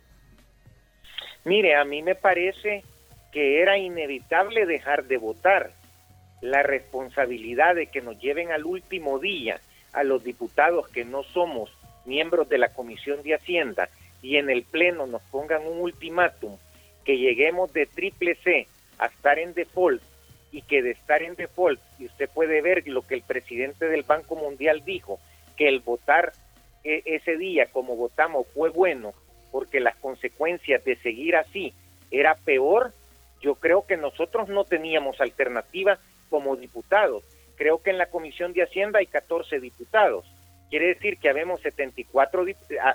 [1.45, 2.83] Mire, a mí me parece
[3.31, 5.82] que era inevitable dejar de votar
[6.43, 9.61] la responsabilidad de que nos lleven al último día
[9.93, 11.71] a los diputados que no somos
[12.05, 13.87] miembros de la Comisión de Hacienda
[14.21, 16.57] y en el Pleno nos pongan un ultimátum
[17.05, 18.67] que lleguemos de triple C
[18.99, 20.03] a estar en default
[20.51, 24.03] y que de estar en default, y usted puede ver lo que el presidente del
[24.03, 25.19] Banco Mundial dijo,
[25.55, 26.33] que el votar
[26.83, 29.13] e, ese día como votamos fue bueno
[29.49, 31.73] porque las consecuencias de seguir así
[32.11, 32.93] era peor,
[33.41, 35.99] yo creo que nosotros no teníamos alternativa
[36.33, 37.23] como diputados.
[37.57, 40.25] Creo que en la Comisión de Hacienda hay 14 diputados.
[40.71, 42.43] Quiere decir que habemos 74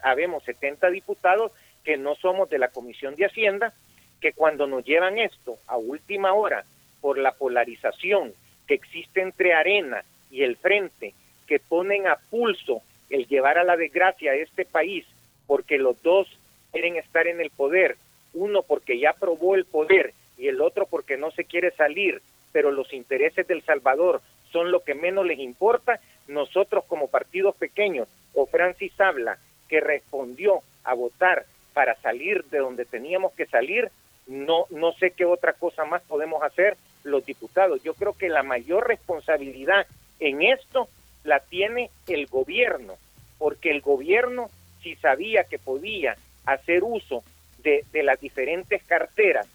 [0.03, 1.53] habemos 70 diputados
[1.85, 3.73] que no somos de la Comisión de Hacienda,
[4.21, 6.65] que cuando nos llevan esto a última hora
[7.01, 8.33] por la polarización
[8.67, 11.15] que existe entre Arena y el Frente,
[11.47, 15.07] que ponen a pulso el llevar a la desgracia a este país,
[15.47, 16.27] porque los dos
[16.73, 17.99] quieren estar en el poder,
[18.35, 22.21] uno porque ya probó el poder y el otro porque no se quiere salir
[22.53, 24.21] pero los intereses del Salvador
[24.53, 30.61] son lo que menos les importa, nosotros como partidos pequeños, o Francis habla, que respondió
[30.85, 33.91] a votar para salir de donde teníamos que salir,
[34.27, 37.83] no, no sé qué otra cosa más podemos hacer los diputados.
[37.83, 39.87] Yo creo que la mayor responsabilidad
[40.21, 40.89] en esto
[41.25, 42.95] la tiene el gobierno,
[43.39, 44.51] porque el gobierno
[44.83, 47.23] si sabía que podía hacer uso
[47.63, 49.47] de, de las diferentes carteras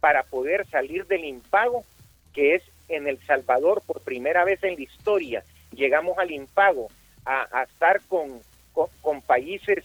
[0.00, 1.84] para poder salir del impago,
[2.32, 6.88] que es en El Salvador por primera vez en la historia llegamos al impago,
[7.24, 8.40] a, estar con,
[9.02, 9.84] con, países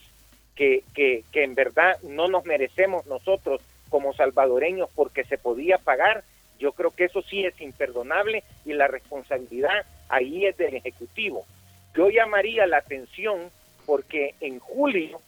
[0.56, 6.24] que, que, que en verdad no nos merecemos nosotros como salvadoreños porque se podía pagar,
[6.60, 11.46] yo creo que eso sí es imperdonable y la responsabilidad ahí es del Ejecutivo.
[11.94, 13.52] Yo llamaría la atención
[13.86, 15.22] porque en julio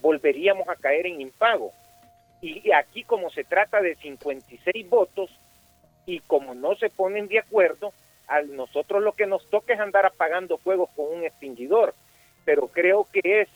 [0.00, 1.72] volveríamos a caer en impago.
[2.42, 5.30] Y aquí como se trata de 56 votos
[6.10, 7.92] y como no se ponen de acuerdo,
[8.26, 11.94] a nosotros lo que nos toca es andar apagando fuegos con un extinguidor.
[12.44, 13.48] Pero creo que es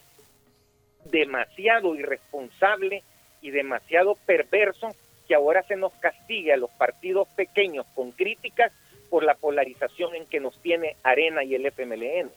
[1.10, 3.02] demasiado irresponsable
[3.42, 4.94] y demasiado perverso
[5.26, 8.72] que ahora se nos castigue a los partidos pequeños con críticas
[9.10, 12.30] por la polarización en que nos tiene Arena y el FMLN.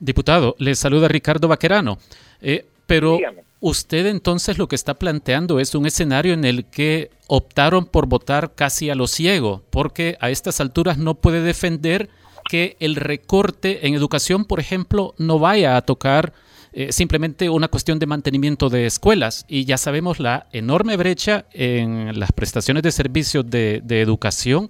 [0.00, 1.98] Diputado, le saluda Ricardo Vaquerano.
[2.40, 3.18] Eh, pero
[3.60, 8.54] usted entonces lo que está planteando es un escenario en el que optaron por votar
[8.54, 12.10] casi a lo ciego, porque a estas alturas no puede defender
[12.48, 16.34] que el recorte en educación, por ejemplo, no vaya a tocar
[16.76, 19.46] eh, simplemente una cuestión de mantenimiento de escuelas.
[19.48, 24.68] Y ya sabemos la enorme brecha en las prestaciones de servicios de, educación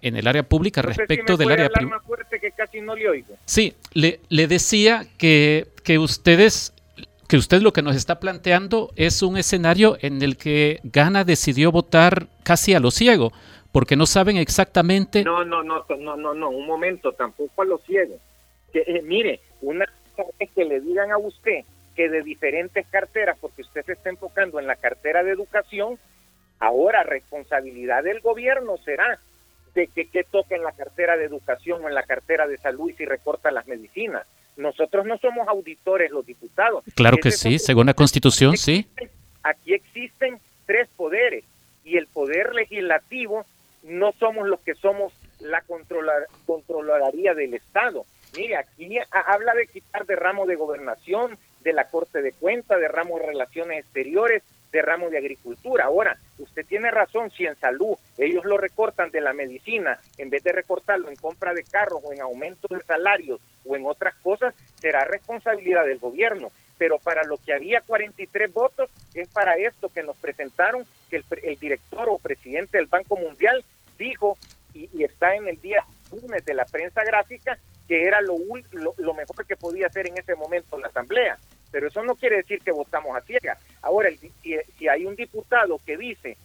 [0.00, 2.00] en el área pública respecto del área privada.
[3.44, 6.72] Sí, le, le decía que, que ustedes
[7.30, 11.70] que usted lo que nos está planteando es un escenario en el que Gana decidió
[11.70, 13.30] votar casi a lo ciego,
[13.70, 15.22] porque no saben exactamente.
[15.22, 18.16] No, no, no, no, no, no, un momento, tampoco a lo ciego.
[18.74, 21.60] Eh, mire, una cosa es que le digan a usted
[21.94, 26.00] que de diferentes carteras, porque usted se está enfocando en la cartera de educación,
[26.58, 29.20] ahora responsabilidad del gobierno será
[29.76, 32.90] de que, que toque en la cartera de educación o en la cartera de salud
[32.90, 34.26] y si recorta las medicinas.
[34.56, 36.84] Nosotros no somos auditores los diputados.
[36.94, 38.86] Claro que sí, según la Constitución, sí.
[39.42, 41.44] Aquí existen tres poderes
[41.84, 43.46] y el poder legislativo
[43.82, 48.04] no somos los que somos la controlar, controlaría del Estado.
[48.36, 52.88] Mire, aquí habla de quitar de ramo de gobernación, de la Corte de Cuentas, de
[52.88, 55.84] ramo de relaciones exteriores, de ramo de agricultura.
[55.84, 60.42] Ahora, usted tiene razón, si en salud ellos lo recortan de la medicina, en vez
[60.42, 64.54] de recortarlo en compra de carros o en aumento de salarios o en otras cosas,
[64.80, 66.50] será responsabilidad del gobierno.
[66.78, 71.58] Pero para lo que había 43 votos, es para esto que nos presentaron, que el,
[71.58, 73.64] director o presidente del Banco Mundial
[73.98, 74.38] dijo,
[74.72, 78.36] y, está en el día lunes de la prensa gráfica, que era lo,
[78.96, 81.38] lo mejor que podía hacer en ese momento la Asamblea
[81.70, 83.58] pero eso no quiere decir que votamos a ciegas.
[83.82, 84.10] Ahora,
[84.42, 86.36] si, hay un diputado que dice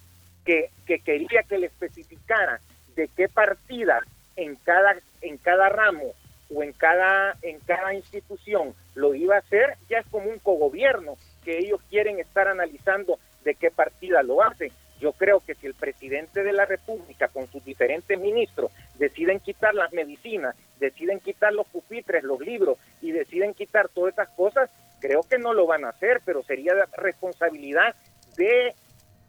[0.45, 2.61] que, quería que le especificara
[2.95, 4.01] de qué partida
[4.35, 6.13] en cada, en cada ramo
[6.53, 11.17] o en cada, en cada institución lo iba a hacer, ya es como un cogobierno
[11.43, 14.71] que ellos quieren estar analizando de qué partida lo hace.
[14.99, 19.75] Yo creo que si el presidente de la República con sus diferentes ministros deciden quitar
[19.75, 25.23] las medicinas, deciden quitar los pupitres, los libros y deciden quitar todas esas cosas, Creo
[25.23, 27.95] que no lo van a hacer, pero sería responsabilidad
[28.37, 28.73] de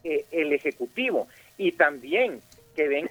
[0.05, 2.41] eh, el ejecutivo y también
[2.75, 3.11] que ven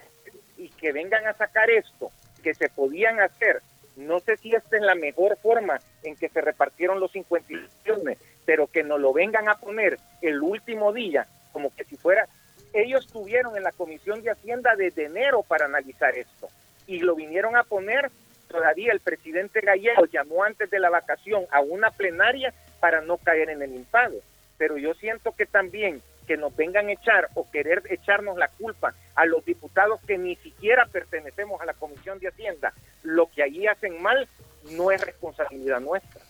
[0.57, 2.11] y que vengan a sacar esto
[2.43, 3.61] que se podían hacer.
[3.95, 7.47] No sé si esta es la mejor forma en que se repartieron los 50
[7.85, 12.27] millones, pero que nos lo vengan a poner el último día, como que si fuera.
[12.73, 16.49] Ellos estuvieron en la Comisión de Hacienda desde enero para analizar esto
[16.87, 18.11] y lo vinieron a poner
[18.47, 23.49] todavía el presidente Gallego llamó antes de la vacación a una plenaria para no caer
[23.49, 24.17] en el impago.
[24.57, 28.93] Pero yo siento que también que nos vengan a echar o querer echarnos la culpa
[29.15, 33.67] a los diputados que ni siquiera pertenecemos a la Comisión de Hacienda, lo que allí
[33.67, 34.27] hacen mal
[34.71, 36.21] no es responsabilidad nuestra.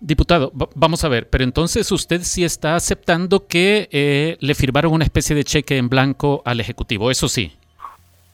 [0.00, 5.04] Diputado, vamos a ver, pero entonces usted sí está aceptando que eh, le firmaron una
[5.04, 7.56] especie de cheque en blanco al Ejecutivo, eso sí.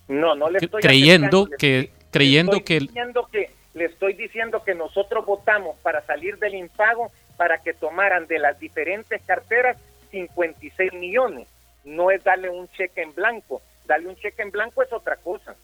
[0.08, 2.78] No, no le estoy creyendo que creyendo que,
[3.30, 8.38] que le estoy diciendo que nosotros votamos para salir del impago para que tomaran de
[8.38, 9.76] las diferentes carteras
[10.10, 11.46] 56 millones.
[11.84, 13.62] No es darle un cheque en blanco.
[13.86, 15.54] Darle un cheque en blanco es otra cosa.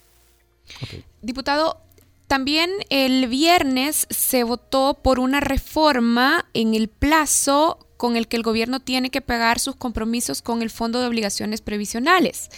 [1.21, 1.81] Diputado,
[2.27, 8.43] también el viernes se votó por una reforma en el plazo con el que el
[8.43, 12.51] gobierno tiene que pagar sus compromisos con el Fondo de Obligaciones Previsionales.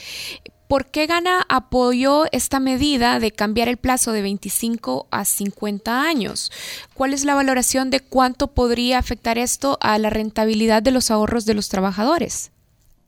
[0.69, 6.51] ¿Por qué Gana apoyó esta medida de cambiar el plazo de 25 a 50 años?
[6.93, 11.47] ¿Cuál es la valoración de cuánto podría afectar esto a la rentabilidad de los ahorros
[11.47, 12.51] de los trabajadores?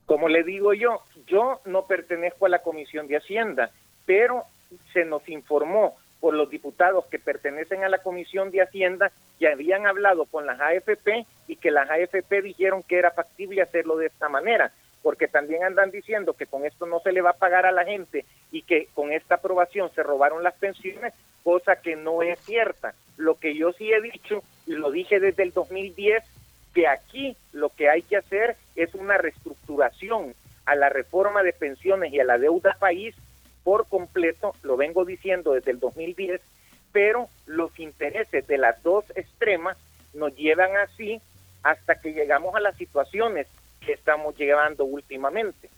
[0.06, 3.72] Como le digo yo, yo no pertenezco a la Comisión de Hacienda,
[4.06, 4.44] pero
[4.92, 9.84] se nos informó por los diputados que pertenecen a la Comisión de Hacienda que habían
[9.84, 14.28] hablado con las AFP y que las AFP dijeron que era factible hacerlo de esta
[14.28, 17.72] manera porque también andan diciendo que con esto no se le va a pagar a
[17.72, 22.38] la gente y que con esta aprobación se robaron las pensiones, cosa que no es
[22.40, 22.94] cierta.
[23.16, 26.24] Lo que yo sí he dicho, y lo dije desde el 2010,
[26.74, 30.34] que aquí lo que hay que hacer es una reestructuración
[30.66, 33.14] a la reforma de pensiones y a la deuda país
[33.64, 36.40] por completo, lo vengo diciendo desde el 2010,
[36.92, 39.76] pero los intereses de las dos extremas
[40.14, 41.20] nos llevan así
[41.62, 43.46] hasta que llegamos a las situaciones
[43.80, 45.70] que estamos llevando últimamente.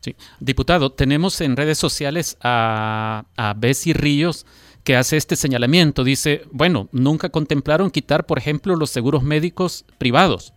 [0.00, 0.14] Sí.
[0.38, 4.46] Diputado, tenemos en redes sociales a, a Bessie Ríos
[4.84, 6.04] que hace este señalamiento.
[6.04, 10.52] Dice, bueno, nunca contemplaron quitar, por ejemplo, los seguros médicos privados.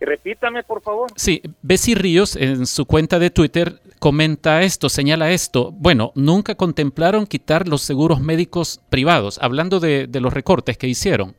[0.00, 1.10] Repítame, por favor.
[1.16, 5.72] Sí, Bessie Ríos en su cuenta de Twitter comenta esto, señala esto.
[5.72, 11.36] Bueno, nunca contemplaron quitar los seguros médicos privados, hablando de, los recortes que hicieron.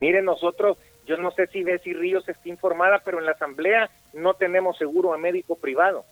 [0.00, 4.34] Mire, nosotros, yo no sé si Bessie Ríos está informada, pero en la Asamblea no
[4.34, 6.04] tenemos seguro médico privado.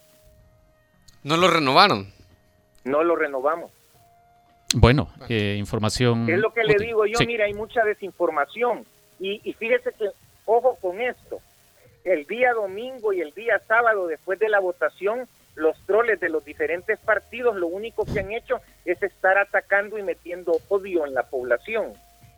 [1.22, 2.12] ¿No lo renovaron?
[2.84, 3.70] No lo renovamos.
[4.74, 6.28] Bueno, eh, información.
[6.28, 8.84] Es lo que le digo yo, mira, hay mucha desinformación.
[9.20, 10.08] Y, y fíjese que
[10.44, 11.40] Ojo con esto.
[12.04, 16.44] El día domingo y el día sábado, después de la votación, los troles de los
[16.44, 21.24] diferentes partidos lo único que han hecho es estar atacando y metiendo odio en la
[21.24, 21.92] población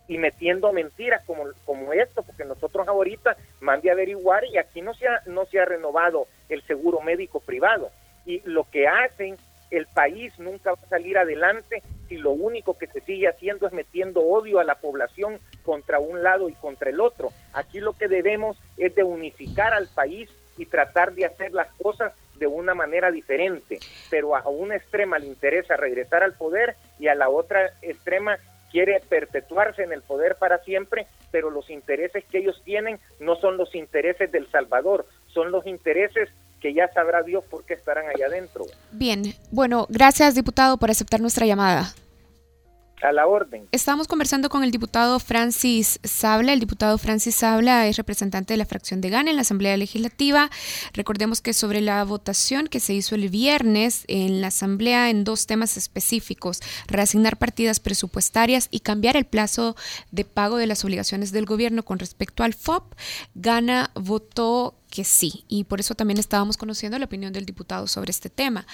[0.08, 4.94] y metiendo mentiras como, como esto, porque nosotros ahorita mande a averiguar y aquí no
[4.94, 7.90] se, ha, no se ha renovado el seguro médico privado.
[8.26, 9.36] Y lo que hacen,
[9.70, 13.72] el país nunca va a salir adelante si lo único que se sigue haciendo es
[13.72, 17.30] metiendo odio a la población contra un lado y contra el otro.
[17.52, 22.12] Aquí lo que debemos es de unificar al país y tratar de hacer las cosas
[22.36, 23.78] de una manera diferente,
[24.10, 28.38] pero a una extrema le interesa regresar al poder y a la otra extrema
[28.74, 33.56] quiere perpetuarse en el poder para siempre, pero los intereses que ellos tienen no son
[33.56, 36.28] los intereses del Salvador, son los intereses
[36.60, 38.64] que ya sabrá Dios por qué estarán allá adentro.
[38.90, 41.94] Bien, bueno, gracias diputado por aceptar nuestra llamada.
[43.04, 43.68] A la orden.
[43.70, 46.54] Estamos conversando con el diputado Francis Sabla.
[46.54, 50.48] El diputado Francis Sabla es representante de la fracción de GAN en la Asamblea Legislativa.
[50.94, 55.46] Recordemos que sobre la votación que se hizo el viernes en la Asamblea en dos
[55.46, 59.76] temas específicos, reasignar partidas presupuestarias y cambiar el plazo
[60.10, 62.94] de pago de las obligaciones del gobierno con respecto al FOP,
[63.34, 68.12] Gana votó que sí, y por eso también estábamos conociendo la opinión del diputado sobre
[68.12, 68.64] este tema.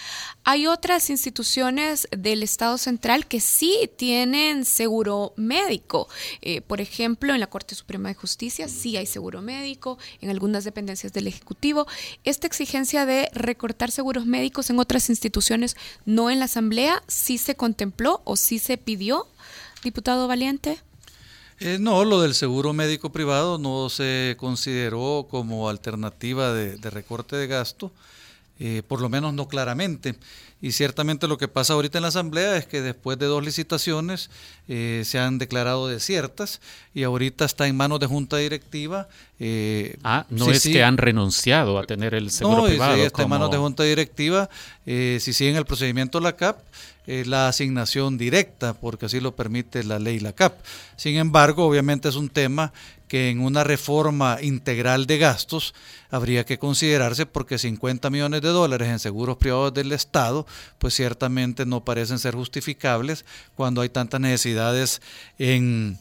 [0.45, 6.09] Hay otras instituciones del Estado Central que sí tienen seguro médico.
[6.43, 10.65] Eh, por ejemplo, en la Corte Suprema de Justicia sí hay seguro médico, en algunas
[10.65, 11.87] dependencias del Ejecutivo.
[12.23, 17.55] Esta exigencia de recortar seguros médicos en otras instituciones, no en la Asamblea, sí se
[17.55, 19.27] contempló o sí se pidió,
[19.83, 20.81] diputado Valiente.
[21.61, 27.47] Eh, no, lo del seguro médico privado no se consideró como alternativa de, recorte de
[27.47, 27.93] gasto,
[28.59, 30.15] eh, por lo menos no claramente.
[30.63, 34.31] Y ciertamente lo que pasa ahorita en la Asamblea es que después de dos licitaciones
[34.69, 36.61] eh, se han declarado desiertas
[36.95, 39.09] y ahorita está en manos de junta directiva.
[40.03, 42.97] ah, no es que han renunciado a tener el seguro privado.
[42.97, 44.49] No, está en manos de junta directiva.
[44.87, 46.59] si siguen el procedimiento la CAP,
[47.13, 50.61] eh, la asignación directa, porque así lo permite la ley la CAP.
[50.95, 52.73] Sin embargo, obviamente es un tema
[53.09, 55.75] que en una reforma integral de gastos
[56.09, 60.47] habría que considerarse porque 50 millones de dólares en seguros privados del Estado,
[60.79, 63.25] pues ciertamente no parecen ser justificables
[63.57, 65.03] cuando hay tantas necesidades
[65.37, 65.99] en,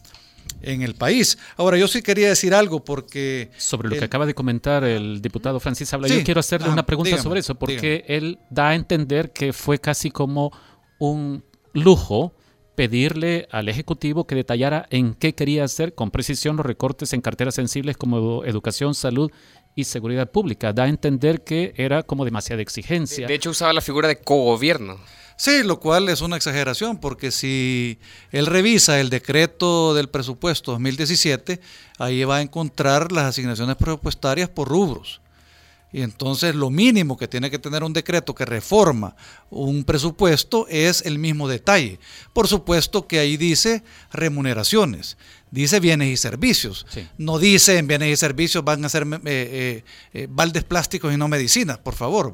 [0.62, 1.40] el país.
[1.58, 3.50] Ahora, yo sí quería decir algo porque...
[3.58, 7.18] Sobre lo que acaba de comentar el diputado Francis Habla, yo quiero hacerle una pregunta
[7.18, 10.52] sobre eso, porque él da a entender que fue casi como
[11.00, 12.34] un lujo
[12.76, 17.56] pedirle al Ejecutivo que detallara en qué quería hacer con precisión los recortes en carteras
[17.56, 19.32] sensibles como educación, salud
[19.76, 20.72] y seguridad pública.
[20.72, 23.28] Da a entender que era como demasiada exigencia.
[23.28, 24.98] De hecho, usaba la figura de cogobierno.
[25.36, 28.00] Sí, lo cual es una exageración, porque si
[28.32, 31.62] él revisa el decreto del presupuesto 2017,
[31.98, 35.22] ahí va a encontrar las asignaciones presupuestarias por rubros.
[35.92, 39.16] Y entonces lo mínimo que tiene que tener un decreto que reforma
[39.50, 42.00] un presupuesto es el mismo detalle.
[42.32, 45.18] Por supuesto que ahí dice remuneraciones,
[45.50, 46.86] dice bienes y servicios.
[47.18, 51.18] No dice en bienes y servicios van a ser eh, eh, eh, baldes plásticos y
[51.18, 52.34] no medicinas, por favor.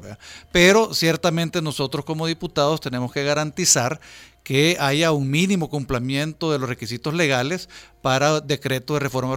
[0.52, 3.98] Pero ciertamente nosotros como diputados tenemos que garantizar
[4.46, 7.68] que haya un mínimo cumplimiento de los requisitos legales
[8.00, 9.34] para decreto de reforma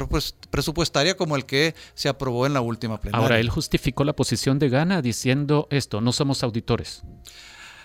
[0.51, 3.23] presupuestaria como el que se aprobó en la última plenaria.
[3.23, 7.01] Ahora, él justificó la posición de Gana diciendo esto, no somos auditores.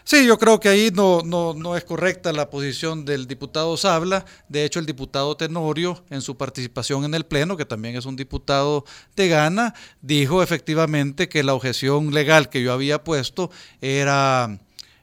[0.04, 4.26] Sí, yo creo que ahí no, no, no, es correcta la posición del diputado Sabla.
[4.50, 8.16] De hecho, el diputado Tenorio, en su participación en el Pleno, que también es un
[8.16, 8.84] diputado
[9.16, 9.72] de Gana,
[10.02, 13.50] dijo efectivamente que la objeción legal que yo había puesto
[13.80, 14.58] era,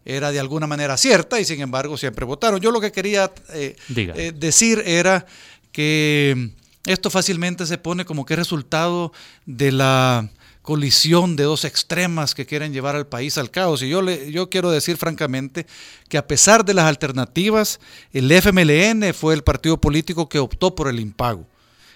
[0.06, 2.60] era de alguna manera cierta y sin embargo siempre votaron.
[2.60, 5.26] Yo lo que quería eh, eh, decir era
[5.72, 6.52] que
[6.86, 9.14] esto fácilmente se pone como que resultado
[9.45, 10.30] de la
[10.62, 13.82] colisión de dos extremas que quieren llevar al país al caos.
[13.82, 15.66] Y yo, le, yo quiero decir francamente
[16.08, 17.80] que a pesar de las alternativas,
[18.14, 21.45] el FMLN fue el partido político que optó por el impago.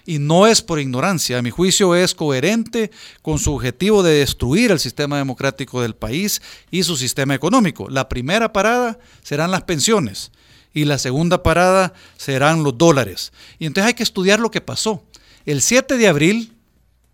[0.06, 2.92] Y no es por ignorancia, a mi juicio es coherente
[3.22, 6.40] con su objetivo de destruir el sistema democrático del país
[6.70, 7.90] y su sistema económico.
[7.90, 10.30] La primera parada serán las pensiones
[10.72, 13.32] y la segunda parada serán los dólares.
[13.58, 15.02] Y entonces hay que estudiar lo que pasó.
[15.44, 16.52] El 7 de abril,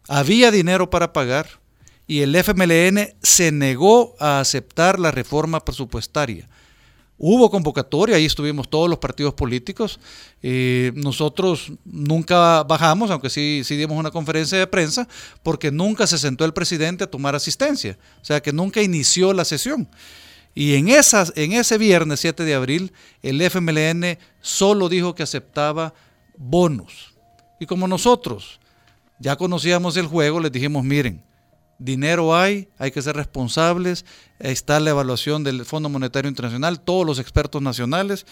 [0.09, 1.61] había dinero para pagar
[2.07, 6.49] y el FMLN se negó a aceptar la reforma presupuestaria.
[7.24, 10.00] Hubo convocatoria, ahí estuvimos todos los partidos políticos.
[10.42, 15.06] Eh, nosotros nunca bajamos, aunque sí, sí dimos una conferencia de prensa,
[15.44, 17.96] porque nunca se sentó el presidente a tomar asistencia.
[18.20, 19.88] O sea que nunca inició la sesión.
[20.52, 22.92] Y en, en ese viernes 7 de abril,
[23.22, 25.94] el FMLN solo dijo que aceptaba
[26.36, 27.14] bonos.
[27.60, 28.58] Y como nosotros
[29.20, 31.22] ya conocíamos el juego, les dijimos, miren,
[31.85, 34.05] dinero hay, hay que ser responsables,
[34.39, 38.26] está la evaluación del Fondo Monetario Internacional, todos los expertos nacionales.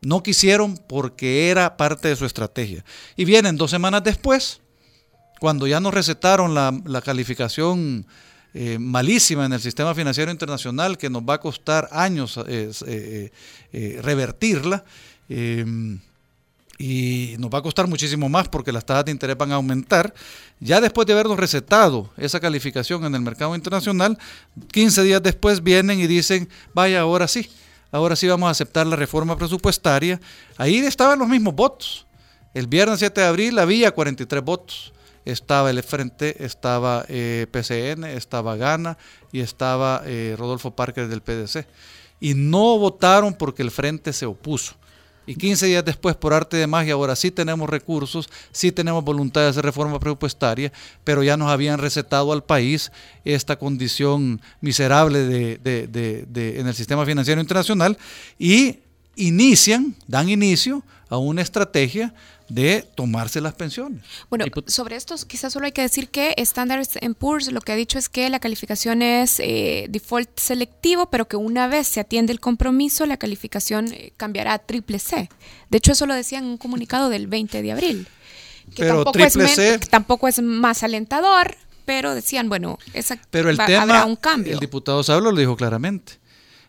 [0.00, 2.84] No quisieron porque era parte de su estrategia.
[3.16, 4.60] Y vienen dos semanas después,
[5.38, 8.06] cuando ya nos recetaron la, calificación
[8.54, 13.30] eh, malísima en el sistema financiero internacional, que nos va a costar años eh,
[13.72, 14.84] eh, revertirla
[16.78, 20.12] y nos va a costar muchísimo más porque las tasas de interés van a aumentar.
[20.60, 24.18] Ya después de habernos recetado esa calificación en el mercado internacional,
[24.72, 27.50] 15 días después vienen y dicen, vaya, ahora sí,
[27.90, 30.20] ahora sí vamos a aceptar la reforma presupuestaria.
[30.56, 32.06] Ahí estaban los mismos votos.
[32.54, 34.92] El viernes 7 de abril había 43 votos.
[35.24, 38.98] Estaba el Frente, estaba eh, PCN, estaba Gana
[39.30, 41.66] y estaba eh, Rodolfo Parker del PDC.
[42.18, 44.74] Y no votaron porque el Frente se opuso.
[45.26, 49.42] Y 15 días después, por arte de magia, ahora sí tenemos recursos, sí tenemos voluntad
[49.42, 50.72] de hacer reforma presupuestaria,
[51.04, 52.90] pero ya nos habían recetado al país
[53.24, 57.96] esta condición miserable de, en el sistema financiero internacional
[58.36, 58.80] y
[59.14, 62.14] inician, dan inicio a una estrategia
[62.52, 64.02] de tomarse las pensiones.
[64.28, 66.86] Bueno, sobre esto quizás solo hay que decir que Standard
[67.18, 71.36] Poor's lo que ha dicho es que la calificación es eh, default selectivo, pero que
[71.36, 75.30] una vez se atiende el compromiso, la calificación eh, cambiará a triple C.
[75.70, 78.06] De hecho, eso lo decía en un comunicado del 20 de abril.
[78.74, 83.82] Que pero tampoco, es tampoco es más alentador, pero decían, bueno, esa, pero el tema,
[83.82, 84.52] habrá un cambio.
[84.52, 86.14] El diputado Sablo lo dijo claramente.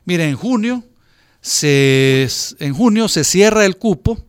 [0.06, 0.84] Mire, en junio
[1.42, 2.28] se,
[2.60, 4.26] en junio se cierra el cupo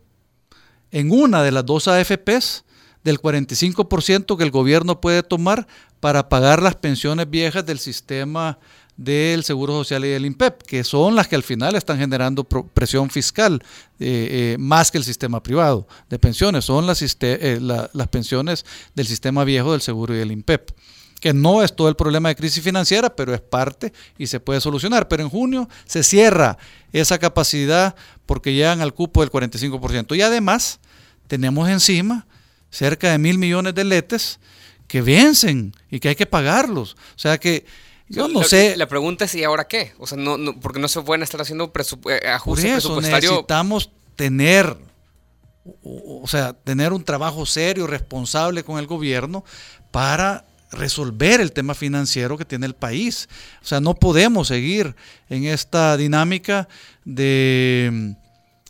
[0.94, 2.64] en una de las dos AFPs
[3.02, 5.66] del 45% que el gobierno puede tomar
[5.98, 8.58] para pagar las pensiones viejas del sistema
[8.96, 13.10] del Seguro Social y del INPEP, que son las que al final están generando presión
[13.10, 13.60] fiscal
[13.98, 18.64] eh, eh, más que el sistema privado de pensiones, son las, eh, las pensiones
[18.94, 20.70] del sistema viejo del Seguro y del INPEP
[21.20, 24.60] que no es todo el problema de crisis financiera, pero es parte y se puede
[24.60, 25.08] solucionar.
[25.08, 26.58] Pero en junio se cierra
[26.92, 27.94] esa capacidad
[28.26, 30.14] porque llegan al cupo del 45%.
[30.18, 30.80] Y además
[31.26, 32.26] tenemos encima
[32.70, 34.38] cerca de mil millones de letes
[34.88, 36.96] que vencen y que hay que pagarlos.
[37.14, 37.64] O sea que
[38.08, 38.76] yo no sé.
[38.76, 39.92] La pregunta es: ¿y ahora qué?
[39.98, 43.32] O sea, no, no porque no se pueden estar haciendo eh, ajustes presupuestarios.
[43.32, 44.76] Necesitamos tener,
[45.82, 49.44] o sea, tener un trabajo serio, responsable con el gobierno
[49.90, 53.28] para resolver el tema financiero que tiene el país.
[53.62, 54.94] O sea, no podemos seguir
[55.30, 56.68] en esta dinámica
[57.04, 58.14] de,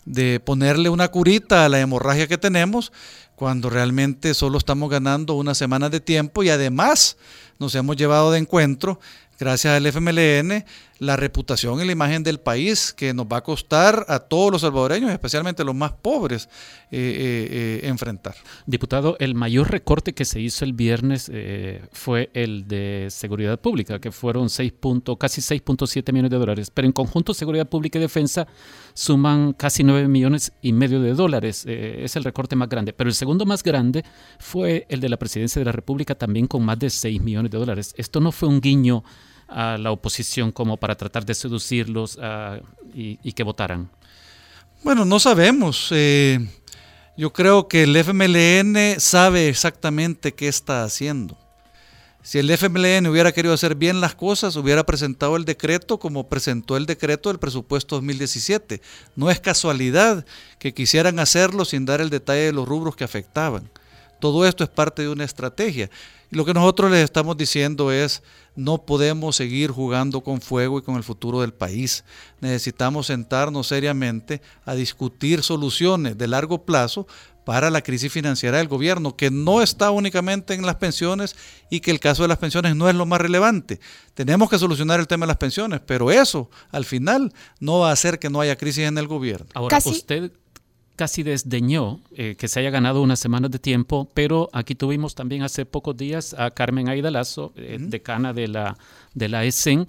[0.05, 2.93] de ponerle una curita a la hemorragia que tenemos
[3.37, 7.17] cuando realmente solo estamos ganando una semana de tiempo y además
[7.59, 9.01] nos hemos llevado de encuentro
[9.39, 10.65] gracias al FMLN,
[10.99, 14.61] la reputación y la imagen del país que nos va a costar a todos los
[14.61, 16.49] salvadoreños, especialmente los más pobres,
[16.91, 18.35] eh, eh, eh, enfrentar.
[18.67, 21.31] Diputado, el mayor recorte que se hizo el viernes
[21.93, 24.73] fue el de seguridad pública, que fueron 6
[25.19, 28.47] casi 6.7 millones de dólares, pero en conjunto seguridad pública y defensa
[28.95, 31.65] suman casi 9 millones y medio de dólares.
[31.67, 34.05] es el recorte más grande, pero el segundo más grande
[34.39, 37.59] fue el de la presidencia de la República, también con más de 6 millones de
[37.59, 37.95] dólares.
[37.97, 39.03] Esto no fue un guiño
[39.49, 42.59] a la oposición como para tratar de seducirlos ah,
[42.93, 43.91] y, que votaran?
[44.83, 45.89] Bueno, no sabemos.
[45.91, 46.47] Eh,
[47.17, 51.39] yo creo que el FMLN sabe exactamente qué está haciendo.
[52.25, 56.79] Si el FMLN hubiera querido hacer bien las cosas, hubiera presentado el decreto como presentó
[56.79, 58.81] el decreto del presupuesto 2017.
[59.15, 60.25] No es casualidad
[60.59, 63.71] que quisieran hacerlo sin dar el detalle de los rubros que afectaban.
[64.21, 65.91] Todo esto es parte de una estrategia.
[66.31, 68.23] Y lo que nosotros les estamos diciendo es,
[68.57, 72.05] no podemos seguir jugando con fuego y con el futuro del país.
[72.41, 77.07] Necesitamos sentarnos seriamente a discutir soluciones de largo plazo
[77.45, 81.37] para la crisis financiera del gobierno, que no está únicamente en las pensiones
[81.71, 83.81] y que el caso de las pensiones no es lo más relevante.
[84.15, 87.93] Tenemos que solucionar el tema de las pensiones, pero eso al final no va a
[87.93, 89.47] hacer que no haya crisis en el gobierno.
[89.55, 90.33] Ahora, usted
[90.97, 95.43] casi desdeñó eh, que se haya ganado unas semanas de tiempo, pero aquí tuvimos también
[95.43, 98.77] hace pocos días a Carmen Aida Lazo, eh, decana de la,
[99.15, 99.87] de la ESEN,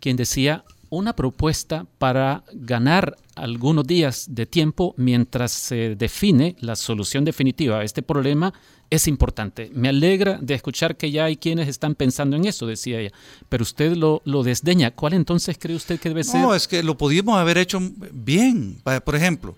[0.00, 7.24] quien decía una propuesta para ganar algunos días de tiempo mientras se define la solución
[7.24, 8.52] definitiva a este problema
[8.88, 9.70] es importante.
[9.74, 13.12] Me alegra de escuchar que ya hay quienes están pensando en eso, decía ella,
[13.48, 14.92] pero usted lo, lo desdeña.
[14.92, 16.40] ¿Cuál entonces cree usted que debe ser?
[16.40, 17.80] No, es que lo pudimos haber hecho
[18.12, 18.78] bien.
[19.04, 19.56] Por ejemplo,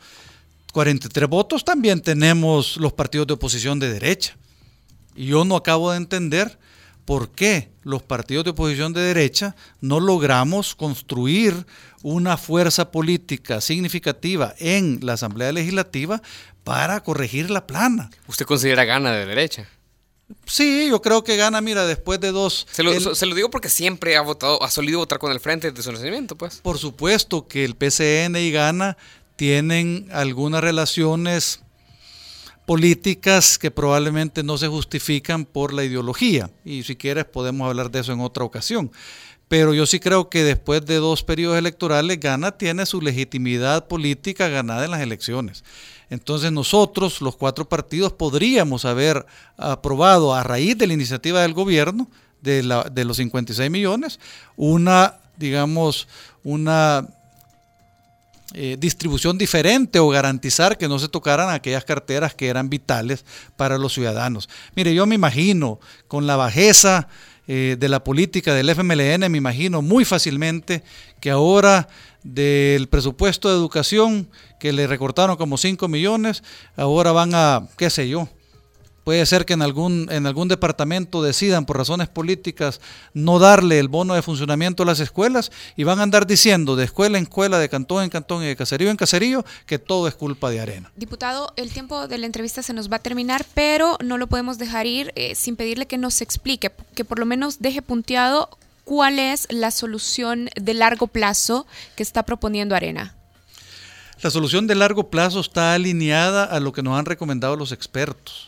[0.72, 4.36] 43 votos también tenemos los partidos de oposición de derecha.
[5.14, 6.58] Y yo no acabo de entender
[7.04, 11.66] por qué los partidos de oposición de derecha no logramos construir
[12.02, 16.20] una fuerza política significativa en la Asamblea Legislativa
[16.64, 18.10] para corregir la plana.
[18.26, 19.66] ¿Usted considera gana de derecha?
[20.44, 22.66] Sí, yo creo que gana, mira, después de dos...
[22.70, 25.90] Se lo, digo porque siempre ha votado, ha solido votar con el frente de su
[25.90, 26.60] nacimiento, pues.
[26.62, 28.98] Por supuesto que el PCN y gana
[29.38, 31.60] tienen algunas relaciones
[32.66, 36.50] políticas que probablemente no se justifican por la ideología.
[36.64, 38.90] Y si quieres podemos hablar de eso en otra ocasión.
[39.46, 44.48] Pero yo sí creo que después de dos periodos electorales, Gana tiene su legitimidad política
[44.48, 45.62] ganada en las elecciones.
[46.10, 49.24] Entonces nosotros, los cuatro partidos, podríamos haber
[49.56, 52.10] aprobado a raíz de la iniciativa del gobierno
[52.42, 54.18] de, la, de los 56 millones,
[54.56, 56.08] una, digamos,
[56.42, 57.06] una
[58.54, 63.26] eh, distribución diferente o garantizar que no se tocaran aquellas carteras que eran vitales
[63.56, 64.48] para los ciudadanos.
[64.74, 67.08] Mire, yo me imagino con la bajeza
[67.46, 70.82] eh, de la política del FMLN, me imagino muy fácilmente
[71.20, 71.88] que ahora
[72.22, 74.28] del presupuesto de educación
[74.58, 76.42] que le recortaron como 5 millones,
[76.76, 78.28] ahora van a, qué sé yo,
[79.08, 82.78] Puede ser que en algún, en algún departamento decidan por razones políticas
[83.14, 86.84] no darle el bono de funcionamiento a las escuelas y van a andar diciendo de
[86.84, 90.14] escuela en escuela, de cantón en cantón y de caserío en caserío que todo es
[90.14, 90.92] culpa de arena.
[90.94, 94.58] Diputado, el tiempo de la entrevista se nos va a terminar, pero no lo podemos
[94.58, 99.18] dejar ir eh, sin pedirle que nos explique, que por lo menos deje punteado cuál
[99.18, 103.14] es la solución de largo plazo que está proponiendo Arena.
[104.20, 108.47] La solución de largo plazo está alineada a lo que nos han recomendado los expertos.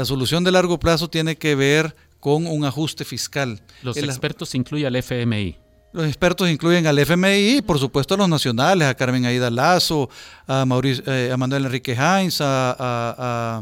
[0.00, 3.60] La solución de largo plazo tiene que ver con un ajuste fiscal.
[3.82, 5.58] Los expertos incluyen al FMI.
[5.92, 10.08] Los expertos incluyen al FMI y por supuesto a los nacionales, a Carmen Aida Lazo,
[10.46, 13.60] a, Mauricio, eh, a Manuel Enrique Heinz, a,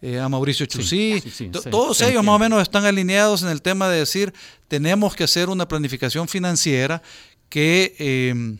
[0.00, 1.22] eh, Mauricio Chusí.
[1.70, 4.32] todos ellos más o menos están alineados en el tema de decir
[4.66, 7.02] tenemos que hacer una planificación financiera
[7.50, 8.56] que eh,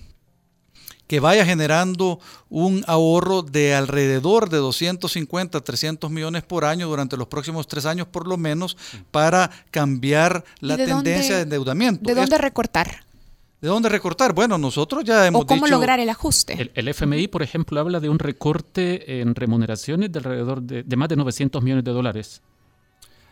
[1.07, 7.29] que vaya generando un ahorro de alrededor de 250, 300 millones por año durante los
[7.29, 8.77] próximos tres años por lo menos
[9.11, 12.03] para cambiar la tendencia de endeudamiento.
[12.03, 13.05] ¿De dónde recortar?
[13.61, 14.35] ¿De dónde recortar?
[14.35, 16.53] Bueno, nosotros ya hemos ¿O cómo lograr el ajuste?
[16.61, 20.97] El, el, FMI, por ejemplo, habla de un recorte en remuneraciones de alrededor de, de
[20.97, 22.43] más de 900 millones de dólares.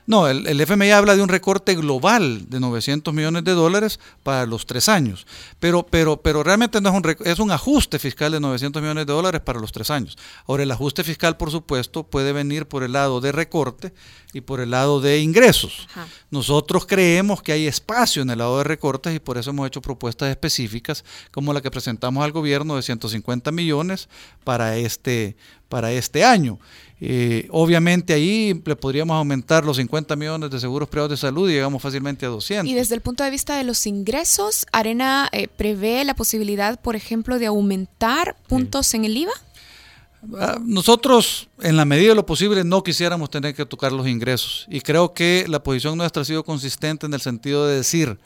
[0.06, 4.66] No, el, FMI habla de un recorte global de 900 millones de dólares para los
[4.66, 5.26] tres años,
[5.60, 9.12] pero, pero, pero realmente no es un, es un ajuste fiscal de 900 millones de
[9.12, 10.18] dólares para los tres años.
[10.46, 13.92] Ahora, el ajuste fiscal, por supuesto, puede venir por el lado de recorte
[14.32, 15.86] y por el lado de ingresos.
[16.30, 19.82] Nosotros creemos que hay espacio en el lado de recortes y por eso hemos hecho
[19.82, 24.08] propuestas específicas como la que presentamos al gobierno de 150 millones
[24.42, 25.36] para este,
[25.72, 26.58] para este año.
[27.00, 31.54] Eh, obviamente ahí le podríamos aumentar los 50 millones de seguros privados de salud y
[31.54, 32.70] llegamos fácilmente a 200.
[32.70, 36.94] Y desde el punto de vista de los ingresos, Arena eh, prevé la posibilidad, por
[36.94, 39.32] ejemplo, de aumentar puntos en el IVA.
[40.38, 44.66] Ah, nosotros, en la medida de lo posible, no quisiéramos tener que tocar los ingresos.
[44.68, 48.18] Y creo que la posición nuestra ha sido consistente en el sentido de decir,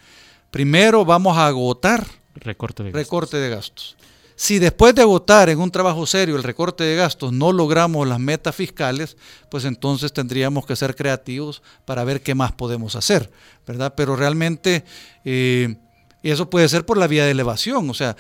[0.51, 3.97] primero vamos a agotar recorte de recorte De gastos.
[4.37, 8.21] Si después de votar en un trabajo serio el recorte de gastos no logramos las
[8.21, 9.17] metas fiscales,
[9.51, 13.31] pues entonces tendríamos que ser creativos para ver qué más podemos hacer,
[13.67, 13.95] ¿verdad?
[13.97, 14.85] Pero realmente
[15.25, 15.77] eh,
[16.23, 18.15] eso puede ser por la vía de elevación, o sea,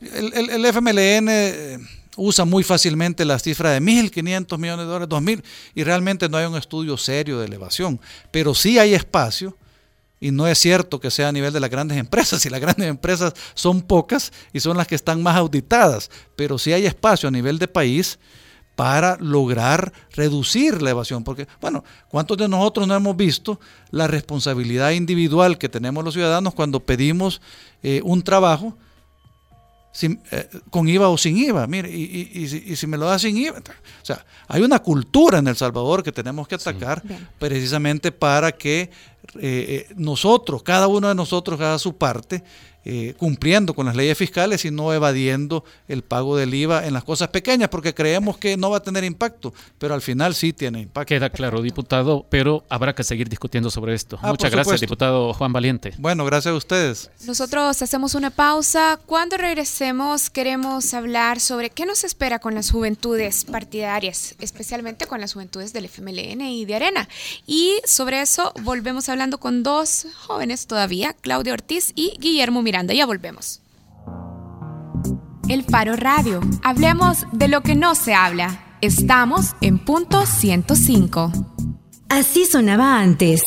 [0.00, 1.86] el, FMLN
[2.16, 5.42] usa muy fácilmente la cifra de 1.500 millones de dólares, 2.000,
[5.74, 8.00] y realmente no hay un estudio serio de elevación.
[8.30, 9.56] Pero sí hay espacio,
[10.20, 12.88] y no es cierto que sea a nivel de las grandes empresas, y las grandes
[12.88, 17.32] empresas son pocas y son las que están más auditadas, pero sí hay espacio a
[17.32, 18.18] nivel de país
[18.76, 21.24] para lograr reducir la evasión.
[21.24, 23.58] Porque, bueno, ¿cuántos de nosotros no hemos visto
[23.90, 27.40] la responsabilidad individual que tenemos los ciudadanos cuando pedimos
[27.82, 28.76] eh, un trabajo?
[30.02, 33.58] Eh, con IVA o sin IVA, mire, y, si me lo da sin IVA.
[33.58, 37.02] O sea, hay una cultura en El Salvador que tenemos que atacar
[37.38, 38.90] precisamente para que
[39.40, 42.42] eh, nosotros, cada uno de nosotros haga su parte
[42.88, 47.02] eh, cumpliendo con las leyes fiscales y no evadiendo el pago del IVA en las
[47.02, 50.82] cosas pequeñas, porque creemos que no va a tener impacto, pero al final sí tiene
[50.82, 51.08] impacto.
[51.08, 54.20] Queda claro, diputado, pero habrá que seguir discutiendo sobre esto.
[54.22, 55.94] Ah, Muchas gracias, diputado Juan Valiente.
[55.98, 57.10] Bueno, gracias a ustedes.
[57.26, 59.00] Nosotros hacemos una pausa.
[59.04, 65.32] Cuando regresemos queremos hablar sobre qué nos espera con las juventudes partidarias, especialmente con las
[65.32, 67.08] juventudes del FMLN y de Arena.
[67.48, 72.75] Y sobre eso volvemos hablando con dos jóvenes todavía, Claudia Ortiz y Guillermo Miranda.
[72.92, 73.62] Ya volvemos.
[75.48, 76.40] El Faro Radio.
[76.62, 78.76] Hablemos de lo que no se habla.
[78.80, 81.32] Estamos en punto 105.
[82.08, 83.42] Así sonaba antes.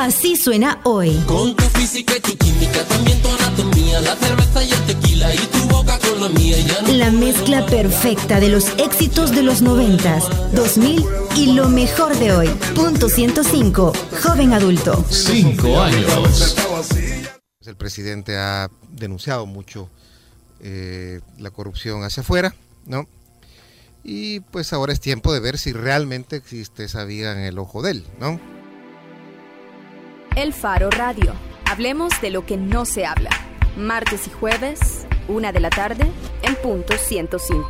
[0.00, 1.14] Así suena hoy.
[1.26, 5.38] Con tu física y tu química, también tu anatomía, la cerveza y el tequila y
[5.38, 6.56] tu boca con la mía.
[6.58, 10.24] Ya no la mezcla perfecta de los éxitos de los noventas,
[10.54, 11.04] 2000
[11.36, 12.48] y lo mejor de hoy.
[12.74, 13.92] Punto 105,
[14.22, 15.04] joven adulto.
[15.10, 16.56] Cinco años.
[17.60, 19.90] El presidente ha denunciado mucho
[20.60, 22.54] eh, la corrupción hacia afuera,
[22.86, 23.06] ¿no?
[24.02, 27.82] Y pues ahora es tiempo de ver si realmente existe esa viga en el ojo
[27.82, 28.40] de él, ¿no?
[30.36, 31.34] El Faro Radio.
[31.64, 33.30] Hablemos de lo que no se habla.
[33.76, 36.10] Martes y jueves, una de la tarde,
[36.42, 37.68] en punto 105.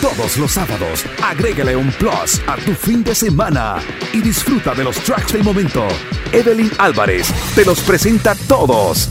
[0.00, 3.76] Todos los sábados, agrégale un plus a tu fin de semana
[4.12, 5.86] y disfruta de los tracks del momento.
[6.32, 9.10] Evelyn Álvarez te los presenta todos.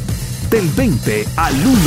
[0.50, 1.78] Del 20 al 1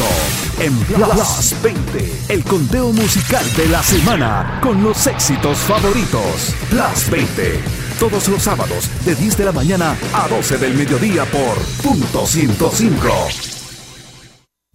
[0.61, 6.55] en Plus 20, el conteo musical de la semana con los éxitos favoritos.
[6.69, 11.59] Plus 20 todos los sábados de 10 de la mañana a 12 del mediodía por
[11.83, 13.09] punto 105.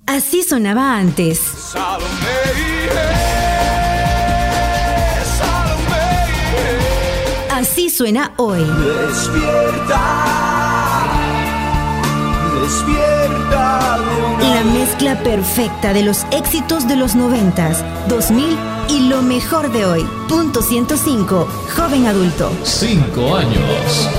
[0.06, 1.42] Así sonaba antes.
[7.50, 8.64] Así suena hoy.
[8.64, 10.55] Despierta.
[12.66, 14.00] Despierta.
[14.42, 18.58] La mezcla perfecta de los éxitos de los 90, 2000
[18.90, 20.04] y lo mejor de hoy.
[20.28, 22.52] Punto 105, joven adulto.
[22.64, 24.10] Cinco años.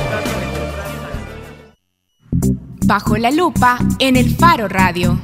[2.84, 5.18] Bajo la lupa en el Faro Radio.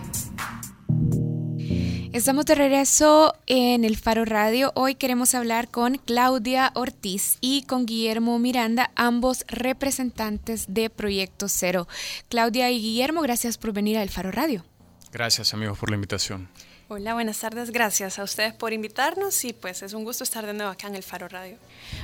[2.13, 4.71] Estamos de regreso en el Faro Radio.
[4.75, 11.89] Hoy queremos hablar con Claudia Ortiz y con Guillermo Miranda, ambos representantes de Proyecto Cero.
[12.29, 14.63] Claudia y Guillermo, gracias por venir al Faro Radio.
[15.11, 16.51] Gracias amigos por la invitación.
[16.95, 17.71] Hola, buenas tardes.
[17.71, 20.95] Gracias a ustedes por invitarnos y pues es un gusto estar de nuevo acá en
[20.95, 21.57] el Faro Radio.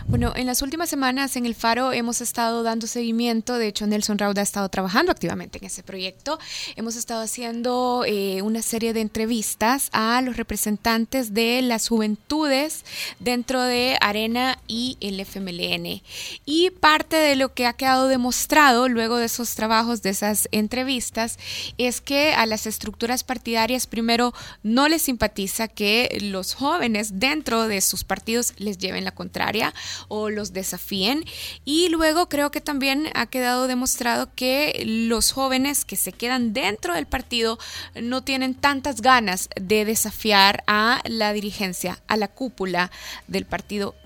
[0.07, 4.17] Bueno, en las últimas semanas en el Faro hemos estado dando seguimiento, de hecho Nelson
[4.17, 6.39] Rauda ha estado trabajando activamente en ese proyecto.
[6.75, 12.87] Hemos estado haciendo eh, una serie de entrevistas a los representantes de las juventudes
[13.19, 16.01] dentro de Arena y el FMLN.
[16.47, 21.39] Y parte de lo que ha quedado demostrado luego de esos trabajos, de esas entrevistas,
[21.77, 24.33] es que a las estructuras partidarias primero
[24.63, 29.75] no no les simpatiza que los jóvenes dentro de sus partidos les lleven la contraria
[30.07, 31.25] o los desafíen.
[31.65, 36.95] Y luego creo que también ha quedado demostrado que los jóvenes que se quedan dentro
[36.95, 37.59] del partido
[38.01, 42.93] no tienen tantas ganas de desafiar a la dirigencia, a la cúpula
[43.27, 43.97] del partido.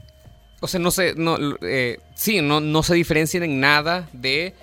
[0.60, 4.54] O sea, no se, no, eh, sí, no, no se diferencian en nada de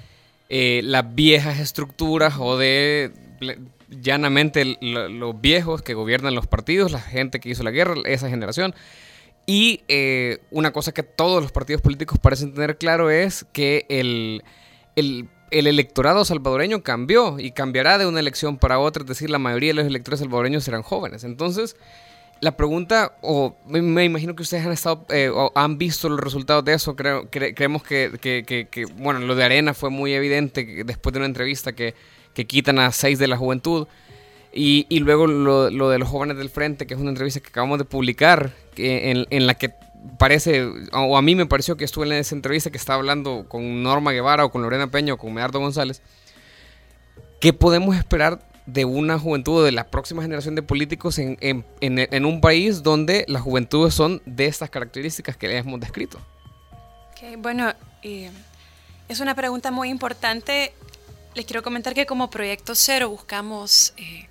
[0.49, 3.11] eh, las viejas estructuras o de
[3.89, 8.75] llanamente los viejos que gobiernan los partidos, la gente que hizo la guerra, esa generación.
[9.45, 14.43] Y eh, una cosa que todos los partidos políticos parecen tener claro es que el,
[14.95, 19.71] el, electorado salvadoreño cambió y cambiará de una elección para otra, es decir, la mayoría
[19.71, 21.23] de los electores salvadoreños serán jóvenes.
[21.23, 21.75] Entonces,
[22.41, 26.63] la pregunta, o me, imagino que ustedes han estado eh, o han visto los resultados
[26.63, 31.11] de eso, creo, creemos que, que, que, bueno, lo de Arena fue muy evidente después
[31.11, 31.95] de una entrevista que
[32.33, 33.87] que quitan a seis de la juventud.
[34.51, 37.85] Y, luego lo, de los jóvenes del frente, que es una entrevista que acabamos de
[37.85, 39.71] publicar, que en, la que
[40.17, 43.83] parece, o a mí me pareció que estuve en esa entrevista que estaba hablando con
[43.83, 46.01] Norma Guevara o con Lorena Peña o con Medardo González,
[47.39, 52.41] ¿qué podemos esperar de una juventud, de la próxima generación de políticos en, en, un
[52.41, 56.19] país donde las juventudes son de estas características que les hemos descrito?
[57.39, 58.31] bueno, eh,
[59.09, 60.73] es una pregunta muy importante.
[61.35, 64.27] Les quiero comentar que como Proyecto Cero buscamos eh,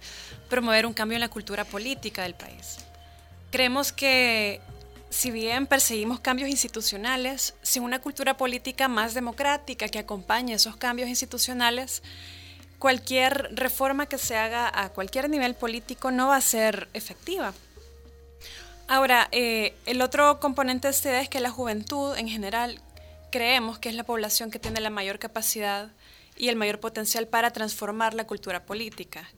[0.49, 2.79] promover un cambio en la cultura política del país.
[3.51, 4.61] Creemos que
[5.11, 11.09] si bien perseguimos cambios institucionales, sin una cultura política más democrática que acompañe esos cambios
[11.09, 12.03] institucionales,
[12.79, 17.55] cualquier reforma que se haga a cualquier nivel político no va a ser efectiva.
[18.87, 22.81] Ahora, eh, el otro componente de esta es que la juventud en general
[23.31, 25.91] creemos que es la población que tiene la mayor capacidad
[26.39, 29.29] y el mayor potencial para transformar la cultura política.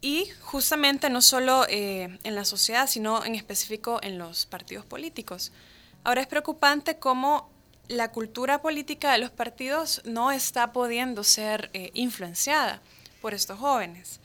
[0.00, 5.52] Y justamente no solo eh, en la sociedad, sino en específico en los partidos políticos.
[6.02, 7.48] Ahora es preocupante cómo
[7.88, 12.80] la cultura política de los partidos no está pudiendo ser eh, influenciada
[13.20, 14.20] por estos jóvenes.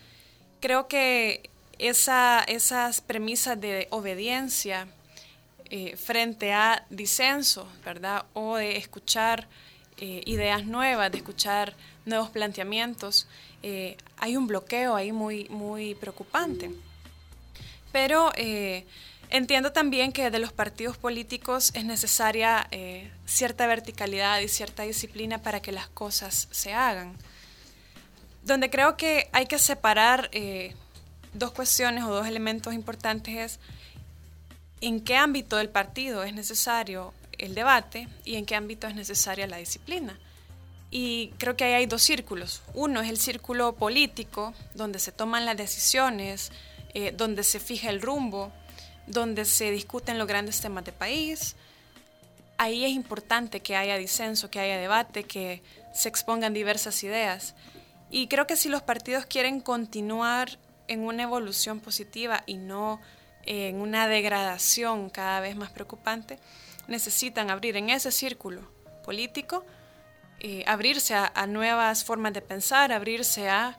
[0.59, 4.87] Creo que esa, esas premisas de obediencia
[5.69, 8.25] eh, frente a disenso, ¿verdad?
[8.33, 9.47] O de escuchar
[9.99, 11.75] ideas nuevas, de escuchar
[12.07, 13.27] nuevos planteamientos,
[13.63, 16.71] eh, hay un bloqueo ahí muy, muy preocupante.
[17.91, 18.85] Pero eh,
[19.29, 25.39] entiendo también que de los partidos políticos es necesaria eh, cierta verticalidad y cierta disciplina
[25.39, 27.15] para que las cosas se hagan.
[28.43, 30.31] Donde creo que hay que separar
[31.33, 33.59] dos cuestiones o dos elementos importantes es
[34.79, 39.47] en qué ámbito del partido es necesario el debate y en qué ámbito es necesaria
[39.47, 40.17] la disciplina.
[40.89, 42.61] Y creo que ahí hay dos círculos.
[42.73, 46.51] Uno es el círculo político, donde se toman las decisiones,
[46.93, 48.51] eh, donde se fija el rumbo,
[49.05, 51.55] donde se discuten los grandes temas de país.
[52.57, 55.61] Ahí es importante que haya disenso, que haya debate, que
[55.93, 57.53] se expongan diversas ideas.
[58.09, 60.57] Y creo que si los partidos quieren continuar
[60.87, 63.01] en una evolución positiva y no
[63.45, 66.39] en una degradación cada vez más preocupante,
[66.87, 68.61] necesitan abrir en ese círculo
[69.03, 69.65] político
[70.39, 73.75] eh, abrirse a, nuevas formas de pensar, abrirse a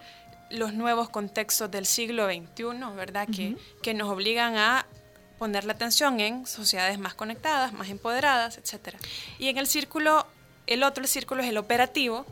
[0.51, 3.29] los nuevos contextos del siglo XXI, ¿verdad?
[3.29, 4.85] que, que nos obligan a
[5.39, 8.97] poner la atención en sociedades más conectadas, más empoderadas, etc.
[9.39, 10.27] Y en el círculo,
[10.67, 12.27] el otro círculo es el operativo,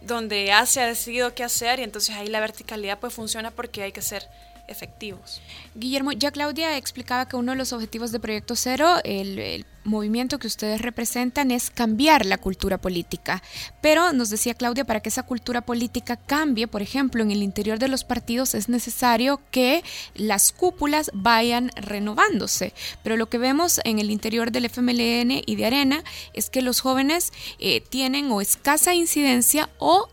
[0.00, 3.82] donde ya se ha decidido qué hacer y entonces ahí la verticalidad pues funciona porque
[3.82, 4.26] hay que ser
[4.68, 5.40] efectivos.
[5.74, 10.46] Guillermo, ya Claudia explicaba que uno de los objetivos de Proyecto Cero, el, movimiento que
[10.46, 13.42] ustedes representan, es cambiar la cultura política.
[13.80, 17.78] Pero nos decía Claudia, para que esa cultura política cambie, por ejemplo, en el interior
[17.78, 19.82] de los partidos es necesario que
[20.14, 22.74] las cúpulas vayan renovándose.
[23.02, 26.04] Pero lo que vemos en el interior del FMLN y de Arena
[26.34, 30.10] es que los jóvenes eh, tienen o escasa incidencia o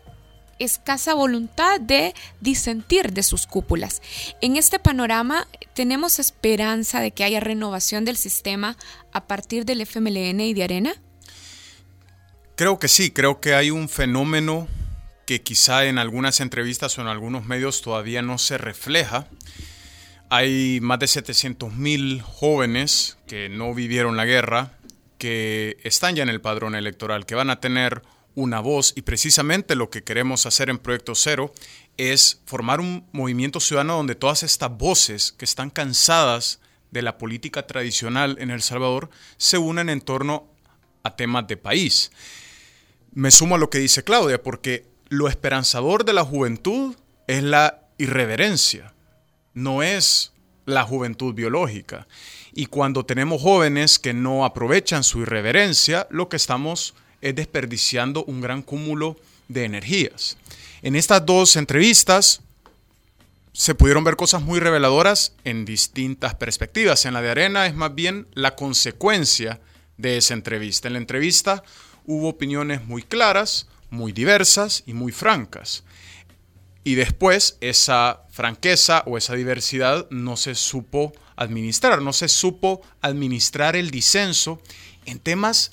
[0.58, 4.02] escasa voluntad de disentir de sus cúpulas.
[4.40, 8.76] En este panorama, ¿tenemos esperanza de que haya renovación del sistema
[9.12, 10.94] a partir del FMLN y de Arena?
[12.56, 14.66] Creo que sí, creo que hay un fenómeno
[15.26, 19.26] que quizá en algunas entrevistas o en algunos medios todavía no se refleja.
[20.30, 24.72] Hay más de 700 mil jóvenes que no vivieron la guerra,
[25.18, 28.02] que están ya en el padrón electoral, que van a tener
[28.36, 31.52] una voz y precisamente lo que queremos hacer en Proyecto Cero
[31.96, 36.60] es formar un movimiento ciudadano donde todas estas voces que están cansadas
[36.90, 39.08] de la política tradicional en El Salvador
[39.38, 40.46] se unen en torno
[41.02, 42.12] a temas de país.
[43.12, 46.94] Me sumo a lo que dice Claudia, porque lo esperanzador de la juventud
[47.26, 48.92] es la irreverencia,
[49.54, 50.34] no es
[50.66, 52.06] la juventud biológica.
[52.52, 56.94] Y cuando tenemos jóvenes que no aprovechan su irreverencia, lo que estamos
[57.28, 59.16] es desperdiciando un gran cúmulo
[59.48, 60.36] de energías.
[60.82, 62.40] En estas dos entrevistas
[63.52, 67.04] se pudieron ver cosas muy reveladoras en distintas perspectivas.
[67.04, 69.60] En la de Arena es más bien la consecuencia
[69.96, 70.88] de esa entrevista.
[70.88, 71.64] En la entrevista
[72.04, 75.84] hubo opiniones muy claras, muy diversas y muy francas.
[76.84, 83.74] Y después esa franqueza o esa diversidad no se supo administrar, no se supo administrar
[83.74, 84.60] el disenso
[85.06, 85.70] en temas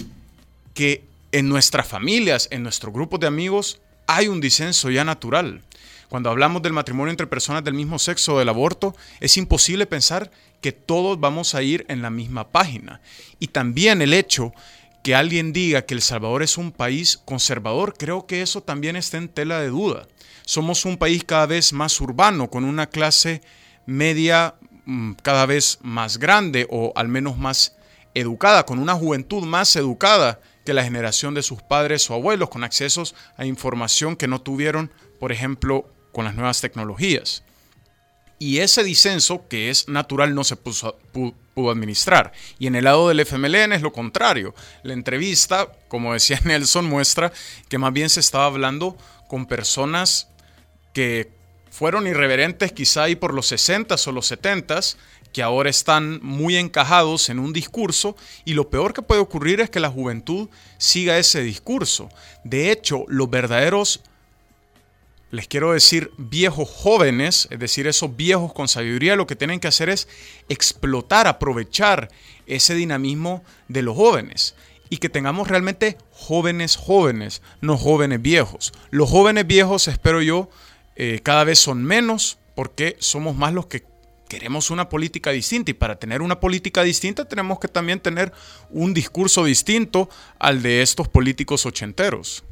[0.74, 1.04] que
[1.34, 5.64] en nuestras familias, en nuestro grupo de amigos, hay un disenso ya natural.
[6.08, 10.30] Cuando hablamos del matrimonio entre personas del mismo sexo o del aborto, es imposible pensar
[10.62, 13.02] que todos vamos a ir en la misma página.
[13.40, 14.54] Y también el hecho
[15.02, 19.18] que alguien diga que El Salvador es un país conservador, creo que eso también está
[19.18, 20.08] en tela de duda.
[20.46, 23.42] Somos un país cada vez más urbano, con una clase
[23.88, 24.54] media
[24.86, 27.76] mm, cada vez más grande o al menos más
[28.14, 32.64] educada, con una juventud más educada que la generación de sus padres o abuelos, con
[32.64, 37.44] accesos a información que no tuvieron, por ejemplo, con las nuevas tecnologías.
[38.40, 40.98] Y ese disenso, que es natural, no se pudo,
[41.72, 42.34] administrar.
[42.60, 44.54] Y en el lado del FMLN es lo contrario.
[44.84, 47.32] La entrevista, como decía Nelson, muestra
[47.70, 48.98] que más bien se estaba hablando
[49.30, 50.30] con personas
[50.94, 51.32] que
[51.72, 54.98] fueron irreverentes quizá ahí por los 60s o los 70s,
[55.34, 58.16] que ahora están muy encajados en un discurso
[58.46, 62.10] y lo peor que puede ocurrir es que la juventud siga ese discurso.
[62.44, 64.02] De hecho, los verdaderos,
[65.32, 69.68] les quiero decir, viejos jóvenes, es decir, esos viejos con sabiduría, lo que tienen que
[69.68, 70.08] hacer es
[70.50, 72.10] explotar, aprovechar
[72.46, 74.56] ese dinamismo de los jóvenes
[74.90, 78.72] y que tengamos realmente jóvenes jóvenes, no jóvenes viejos.
[78.92, 80.50] Los jóvenes viejos, espero yo,
[80.96, 83.84] eh, cada vez son menos porque somos más los que
[84.28, 88.34] queremos una política distinta y para tener una política distinta tenemos que también tener
[88.70, 90.10] un discurso distinto
[90.40, 92.44] al de estos políticos ochenteros.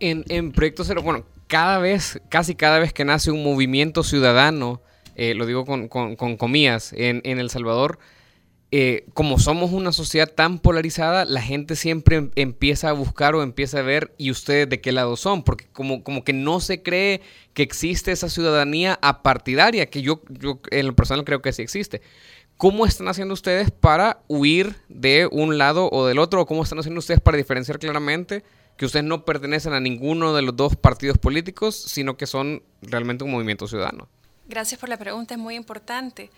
[0.00, 4.80] En, en Proyecto Cero, bueno, cada vez, casi cada vez que nace un movimiento ciudadano,
[5.16, 7.98] eh, lo digo con, con, comillas, en, en El Salvador,
[8.72, 13.42] eh, como somos una sociedad tan polarizada, la gente siempre em, empieza a buscar o
[13.42, 16.82] empieza a ver y ustedes de qué lado son, porque como, como que no se
[16.82, 17.20] cree
[17.52, 22.00] que existe esa ciudadanía apartidaria, que yo, yo en lo personal creo que sí existe.
[22.56, 26.42] ¿Cómo están haciendo ustedes para huir de un lado o del otro?
[26.42, 28.44] ¿O cómo están haciendo ustedes para diferenciar claramente
[28.76, 33.24] que ustedes no pertenecen a ninguno de los dos partidos políticos, sino que son realmente
[33.24, 34.08] un movimiento ciudadano?
[34.46, 36.30] Gracias por la pregunta, es muy importante.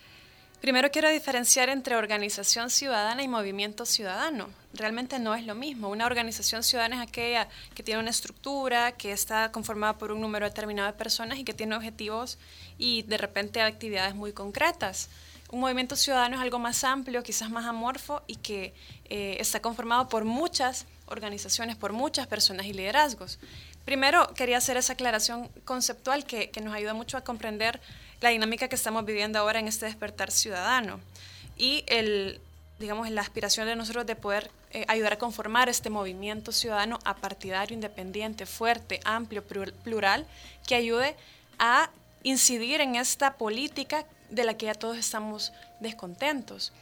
[0.62, 4.48] Primero quiero diferenciar entre organización ciudadana y movimiento ciudadano.
[4.74, 5.88] Realmente no es lo mismo.
[5.88, 10.46] Una organización ciudadana es aquella que tiene una estructura, que está conformada por un número
[10.46, 12.38] determinado de personas y que tiene objetivos
[12.78, 15.10] y de repente actividades muy concretas.
[15.50, 18.72] Un movimiento ciudadano es algo más amplio, quizás más amorfo y que
[19.06, 23.40] eh, está conformado por muchas organizaciones, por muchas personas y liderazgos.
[23.84, 27.80] Primero, quería hacer esa aclaración conceptual que, que nos ayuda mucho a comprender
[28.22, 31.00] la dinámica que estamos viviendo ahora en este despertar ciudadano
[31.56, 32.40] y el,
[32.78, 37.74] digamos, la aspiración de nosotros de poder eh, ayudar a conformar este movimiento ciudadano apartidario,
[37.74, 40.26] independiente, fuerte, amplio, plural,
[40.66, 41.16] que ayude
[41.58, 41.90] a
[42.22, 46.72] incidir en esta política de la que ya todos estamos descontentos.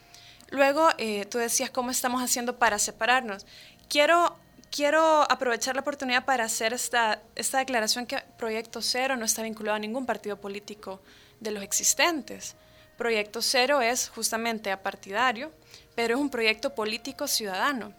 [0.51, 3.47] Luego, eh, tú decías cómo estamos haciendo para separarnos.
[3.89, 4.37] Quiero,
[4.71, 9.77] quiero aprovechar la oportunidad para hacer esta, esta declaración que Proyecto Cero no está vinculado
[9.77, 11.01] a ningún partido político
[11.41, 12.55] de los existentes.
[12.97, 15.53] Proyecto Cero es justamente apartidario,
[15.95, 17.93] pero es un proyecto político ciudadano.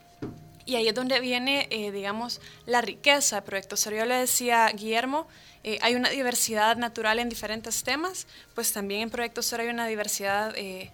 [0.65, 3.97] Y ahí es donde viene, eh, digamos, la riqueza de Proyecto Cero.
[3.97, 5.27] Yo le decía a Guillermo,
[5.63, 9.87] eh, hay una diversidad natural en diferentes temas, pues también en Proyecto Cero hay una
[9.87, 10.91] diversidad eh,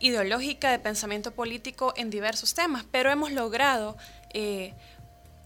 [0.00, 3.96] ideológica de pensamiento político en diversos temas, pero hemos logrado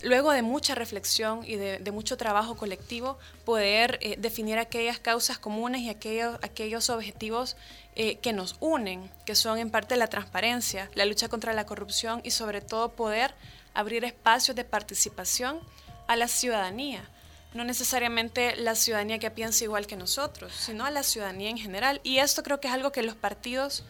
[0.03, 5.83] luego de mucha reflexión y de, mucho trabajo colectivo, poder eh, definir aquellas causas comunes
[5.83, 7.57] y aquellos, aquellos objetivos
[7.97, 12.21] eh, que nos unen, que son en parte la transparencia, la lucha contra la corrupción
[12.23, 13.35] y sobre todo poder
[13.75, 15.61] abrir espacios de participación
[16.07, 17.09] a la ciudadanía.
[17.55, 22.01] No necesariamente la ciudadanía que piensa igual que nosotros, sino a la ciudadanía en general.
[22.05, 23.85] Y esto creo que es algo que los partidos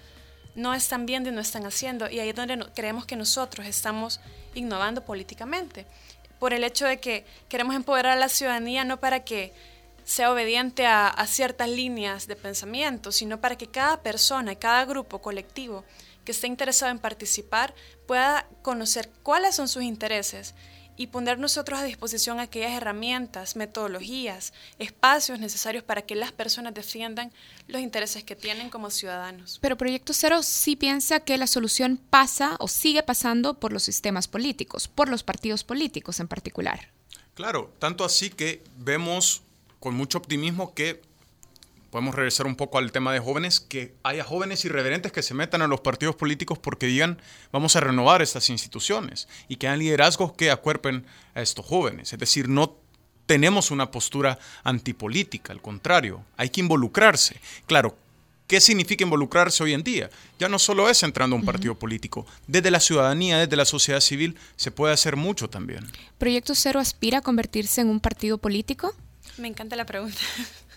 [0.59, 2.11] no están viendo y no están haciendo.
[2.11, 4.21] Y ahí es donde creemos que nosotros estamos
[4.55, 5.87] innovando políticamente.
[6.39, 9.53] Por el hecho de que queremos empoderar a la ciudadanía no para que
[10.05, 15.85] sea obediente a, ciertas líneas de pensamiento, sino para que cada persona, cada grupo colectivo
[16.25, 17.75] que esté interesado en participar
[18.07, 20.55] pueda conocer cuáles son sus intereses
[20.99, 27.33] y poner nosotros a disposición aquellas herramientas, metodologías, espacios necesarios para que las personas defiendan
[27.69, 29.59] los intereses que tienen como ciudadanos.
[29.63, 34.29] Pero Proyecto Cero sí piensa que la solución pasa o sigue pasando por los sistemas
[34.29, 36.91] políticos, por los partidos políticos en particular.
[37.35, 39.43] Claro, tanto así que vemos
[39.79, 41.01] con mucho optimismo que
[41.91, 45.63] podemos regresar un poco al tema de jóvenes, que haya jóvenes irreverentes que se metan
[45.63, 47.21] a los partidos políticos porque digan,
[47.53, 52.13] vamos a renovar estas instituciones y que hayan liderazgos que acuerpen a estos jóvenes.
[52.13, 52.77] Es decir, no
[53.27, 57.41] tenemos una postura antipolítica, al contrario, hay que involucrarse.
[57.67, 57.97] Claro,
[58.47, 60.09] ¿qué significa involucrarse hoy en día?
[60.39, 64.01] Ya no solo es entrando a un partido político, desde la ciudadanía, desde la sociedad
[64.01, 65.87] civil, se puede hacer mucho también.
[66.17, 68.95] ¿Proyecto Cero aspira a convertirse en un partido político?
[69.37, 70.19] Me encanta la pregunta.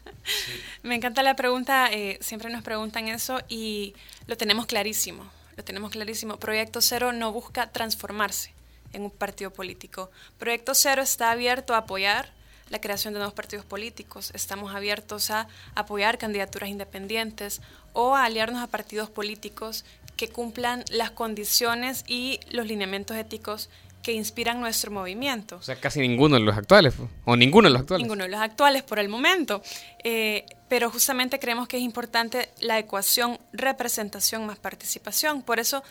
[0.83, 3.93] Me encanta la pregunta, eh, siempre nos preguntan eso y
[4.27, 6.37] lo tenemos clarísimo, lo tenemos clarísimo.
[6.37, 8.53] Proyecto Cero no busca transformarse
[8.93, 10.11] en un partido político.
[10.37, 12.29] Proyecto Cero está abierto a apoyar
[12.69, 14.31] la creación de nuevos partidos políticos.
[14.33, 17.61] Estamos abiertos a apoyar candidaturas independientes
[17.93, 19.83] o a aliarnos a partidos políticos
[20.15, 23.69] que cumplan las condiciones y los lineamientos éticos
[24.01, 25.57] que inspiran nuestro movimiento.
[25.57, 26.95] O sea, casi ninguno de los actuales,
[27.25, 28.03] o ninguno de los actuales.
[28.03, 29.61] Ninguno de los actuales por el momento.
[30.03, 35.41] Eh, pero justamente creemos que es importante la ecuación representación más participación.
[35.41, 35.83] Por eso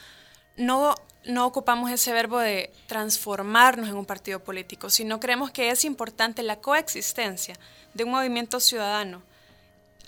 [0.56, 0.94] no
[1.24, 6.42] no ocupamos ese verbo de transformarnos en un partido político, sino creemos que es importante
[6.42, 7.58] la coexistencia
[7.94, 9.22] de un movimiento ciudadano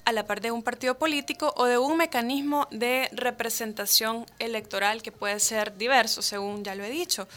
[0.05, 5.13] a la par de un partido político o de un mecanismo de representación electoral que
[5.13, 7.29] puede ser diverso, según ya lo he dicho.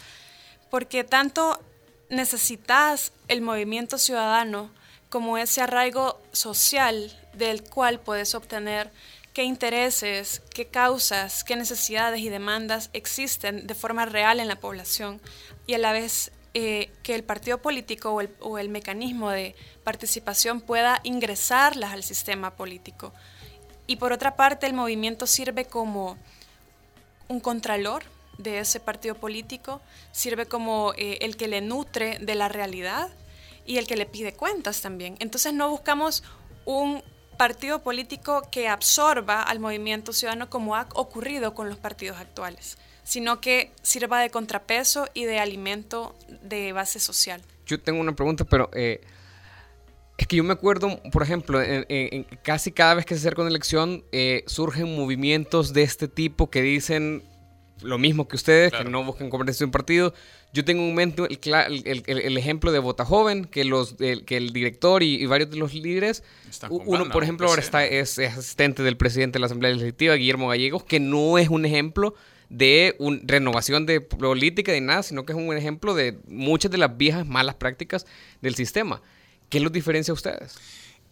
[0.70, 1.60] Porque tanto
[2.08, 4.70] necesitas el movimiento ciudadano
[5.08, 8.90] como ese arraigo social del cual puedes obtener
[9.32, 15.20] qué intereses, qué causas, qué necesidades y demandas existen de forma real en la población
[15.66, 19.54] y a la vez eh, que el partido político o el, mecanismo de
[19.84, 23.12] participación pueda ingresarlas al sistema político.
[23.86, 26.16] Y por otra parte, el movimiento sirve como
[27.28, 28.04] un contralor
[28.38, 29.80] de ese partido político,
[30.12, 33.08] sirve como eh, el que le nutre de la realidad
[33.64, 35.16] y el que le pide cuentas también.
[35.18, 36.22] Entonces no buscamos
[36.64, 37.02] un
[37.36, 43.40] partido político que absorba al movimiento ciudadano como ha ocurrido con los partidos actuales, sino
[43.40, 47.42] que sirva de contrapeso y de alimento de base social.
[47.66, 49.00] Yo tengo una pregunta, pero eh,
[50.16, 53.50] es que yo me acuerdo, por ejemplo, en, casi cada vez que se acerca una
[53.50, 57.22] elección eh, surgen movimientos de este tipo que dicen
[57.82, 60.14] lo mismo que ustedes, que no buscan convertirse en partido.
[60.52, 65.02] Yo tengo un momento el, el, ejemplo de Bota Joven, que, los, que el director
[65.02, 66.22] y, varios de los líderes,
[66.70, 70.84] uno por ejemplo ahora está, es, asistente del presidente de la Asamblea Legislativa, Guillermo Gallegos,
[70.84, 72.14] que no es un ejemplo
[72.48, 76.78] de una renovación de política de nada, sino que es un ejemplo de muchas de
[76.78, 78.06] las viejas malas prácticas
[78.40, 79.02] del sistema.
[79.50, 80.56] ¿Qué los diferencia a ustedes?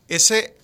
[0.08, 0.54] Ese,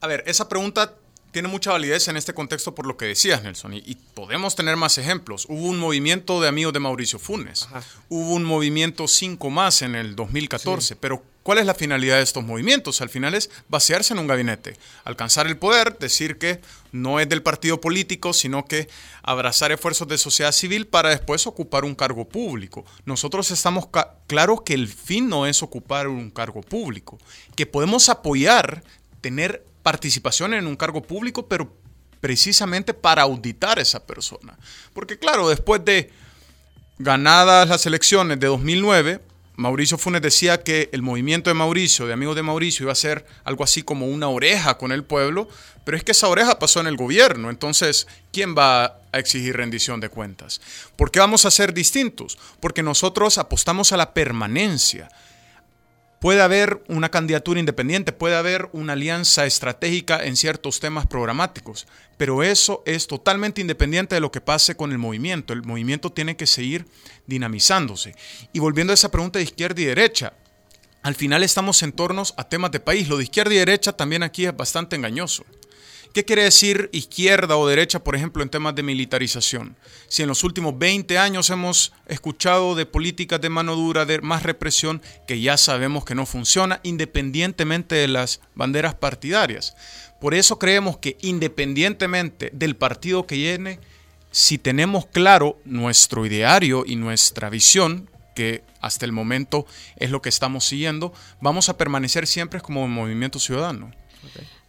[0.00, 0.94] a ver, esa pregunta
[1.30, 4.98] tiene mucha validez en este contexto por lo que decías, Nelson, y, podemos tener más
[4.98, 5.46] ejemplos.
[5.48, 7.68] Hubo un movimiento de amigos de Mauricio Funes,
[8.08, 12.44] hubo un movimiento 5 más en el 2014, pero ¿cuál es la finalidad de estos
[12.44, 13.00] movimientos?
[13.00, 16.60] Al final es vaciarse en un gabinete, alcanzar el poder, decir que
[16.90, 18.88] no es del partido político, sino que
[19.22, 22.84] abrazar esfuerzos de sociedad civil para después ocupar un cargo público.
[23.04, 23.88] Nosotros estamos
[24.26, 27.18] claros que el fin no es ocupar un cargo público,
[27.54, 28.82] que podemos apoyar
[29.20, 31.72] tener participación en un cargo público, pero
[32.20, 34.58] precisamente para auditar a esa persona.
[34.92, 36.10] Porque claro, después de
[36.98, 39.20] ganadas las elecciones de 2009,
[39.58, 43.26] Mauricio Funes decía que el movimiento de Mauricio, de amigos de Mauricio, iba a ser
[43.42, 45.48] algo así como una oreja con el pueblo,
[45.84, 49.98] pero es que esa oreja pasó en el gobierno, entonces, ¿quién va a exigir rendición
[49.98, 50.60] de cuentas?
[50.94, 52.38] ¿Por qué vamos a ser distintos?
[52.60, 55.08] Porque nosotros apostamos a la permanencia.
[56.20, 62.42] Puede haber una candidatura independiente, puede haber una alianza estratégica en ciertos temas programáticos, pero
[62.42, 65.52] eso es totalmente independiente de lo que pase con el movimiento.
[65.52, 66.86] El movimiento tiene que seguir
[67.26, 68.16] dinamizándose.
[68.52, 70.32] Y volviendo a esa pregunta de izquierda y derecha,
[71.02, 73.08] al final estamos en torno a temas de país.
[73.08, 75.44] Lo de izquierda y derecha también aquí es bastante engañoso.
[76.12, 79.76] ¿Qué quiere decir izquierda o derecha, por ejemplo, en temas de militarización?
[80.08, 84.42] Si en los últimos 20 años hemos escuchado de políticas de mano dura, de más
[84.42, 89.76] represión, que ya sabemos que no funciona, independientemente de las banderas partidarias.
[90.20, 93.78] Por eso creemos que independientemente del partido que viene,
[94.30, 100.28] si tenemos claro nuestro ideario y nuestra visión, que hasta el momento es lo que
[100.28, 103.92] estamos siguiendo, vamos a permanecer siempre como un movimiento ciudadano.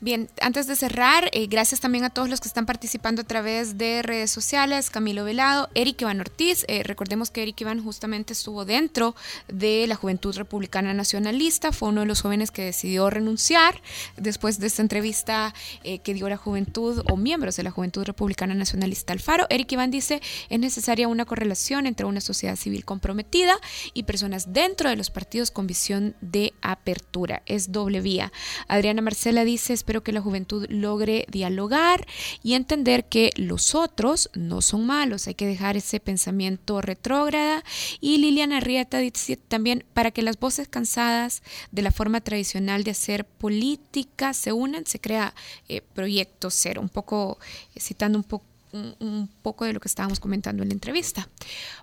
[0.01, 3.77] Bien, antes de cerrar, eh, gracias también a todos los que están participando a través
[3.77, 8.63] de redes sociales, Camilo Velado, Eric Iván Ortiz, eh, recordemos que Eric Iván justamente estuvo
[8.63, 9.13] dentro
[9.49, 13.81] de la Juventud Republicana Nacionalista, fue uno de los jóvenes que decidió renunciar
[14.15, 18.53] después de esta entrevista eh, que dio la Juventud o miembros de la Juventud Republicana
[18.53, 19.47] Nacionalista Alfaro.
[19.49, 23.57] Eric Iván dice, es necesaria una correlación entre una sociedad civil comprometida
[23.93, 28.31] y personas dentro de los partidos con visión de apertura, es doble vía.
[28.69, 32.05] Adriana Marcela dice, espero que la juventud logre dialogar
[32.43, 37.63] y entender que los otros no son malos, hay que dejar ese pensamiento retrógrada.
[37.99, 42.91] Y Liliana Rieta dice también, para que las voces cansadas de la forma tradicional de
[42.91, 45.33] hacer política se unan, se crea
[45.67, 47.39] eh, Proyecto Cero, un poco,
[47.73, 51.27] eh, citando un poco un, poco de lo que estábamos comentando en la entrevista.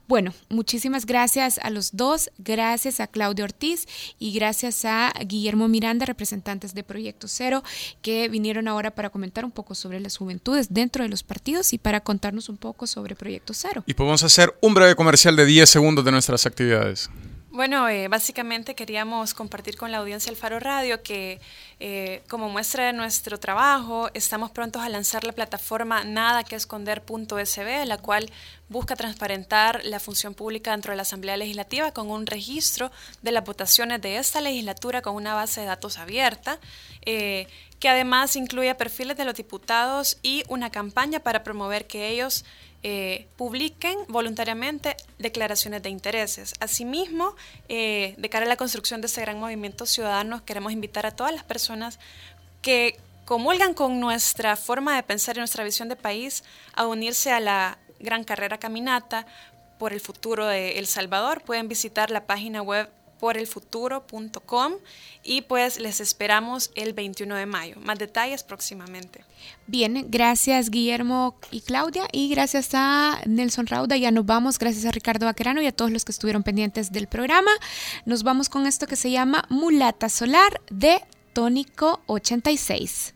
[0.08, 3.86] Bueno, muchísimas gracias a los dos, gracias a Claudio Ortiz
[4.18, 7.62] y gracias a Guillermo Miranda, representantes de Proyecto Cero,
[8.02, 11.78] que vinieron ahora para comentar un poco sobre las juventudes dentro de los partidos y
[11.78, 13.82] para contarnos un poco sobre Proyecto Cero.
[13.86, 17.10] Y podemos hacer un breve comercial de 10 segundos de nuestras actividades.
[17.56, 21.40] Bueno, eh, básicamente queríamos compartir con la audiencia del Faro Radio que
[21.80, 27.86] eh, como muestra de nuestro trabajo estamos prontos a lanzar la plataforma nada que esconder.sb,
[27.86, 28.30] la cual
[28.68, 32.92] busca transparentar la función pública dentro de la Asamblea Legislativa con un registro
[33.22, 36.60] de las votaciones de esta legislatura con una base de datos abierta.
[37.06, 37.46] Eh,
[37.80, 42.44] que además incluye perfiles de los diputados y una campaña para promover que ellos
[42.88, 46.54] eh, publiquen voluntariamente declaraciones de intereses.
[46.60, 47.34] Asimismo,
[47.68, 51.34] eh, de cara a la construcción de este gran movimiento ciudadano, queremos invitar a todas
[51.34, 51.98] las personas
[52.62, 57.40] que comulgan con nuestra forma de pensar y nuestra visión de país a unirse a
[57.40, 59.26] la gran carrera caminata
[59.80, 61.42] por el futuro de El Salvador.
[61.42, 62.88] Pueden visitar la página web
[63.18, 64.74] porelfuturo.com
[65.22, 67.76] y pues les esperamos el 21 de mayo.
[67.80, 69.24] Más detalles próximamente.
[69.66, 73.96] Bien, gracias Guillermo y Claudia y gracias a Nelson Rauda.
[73.96, 77.06] Ya nos vamos, gracias a Ricardo Vaquerano y a todos los que estuvieron pendientes del
[77.06, 77.50] programa.
[78.04, 81.00] Nos vamos con esto que se llama Mulata Solar de
[81.32, 83.15] Tónico 86.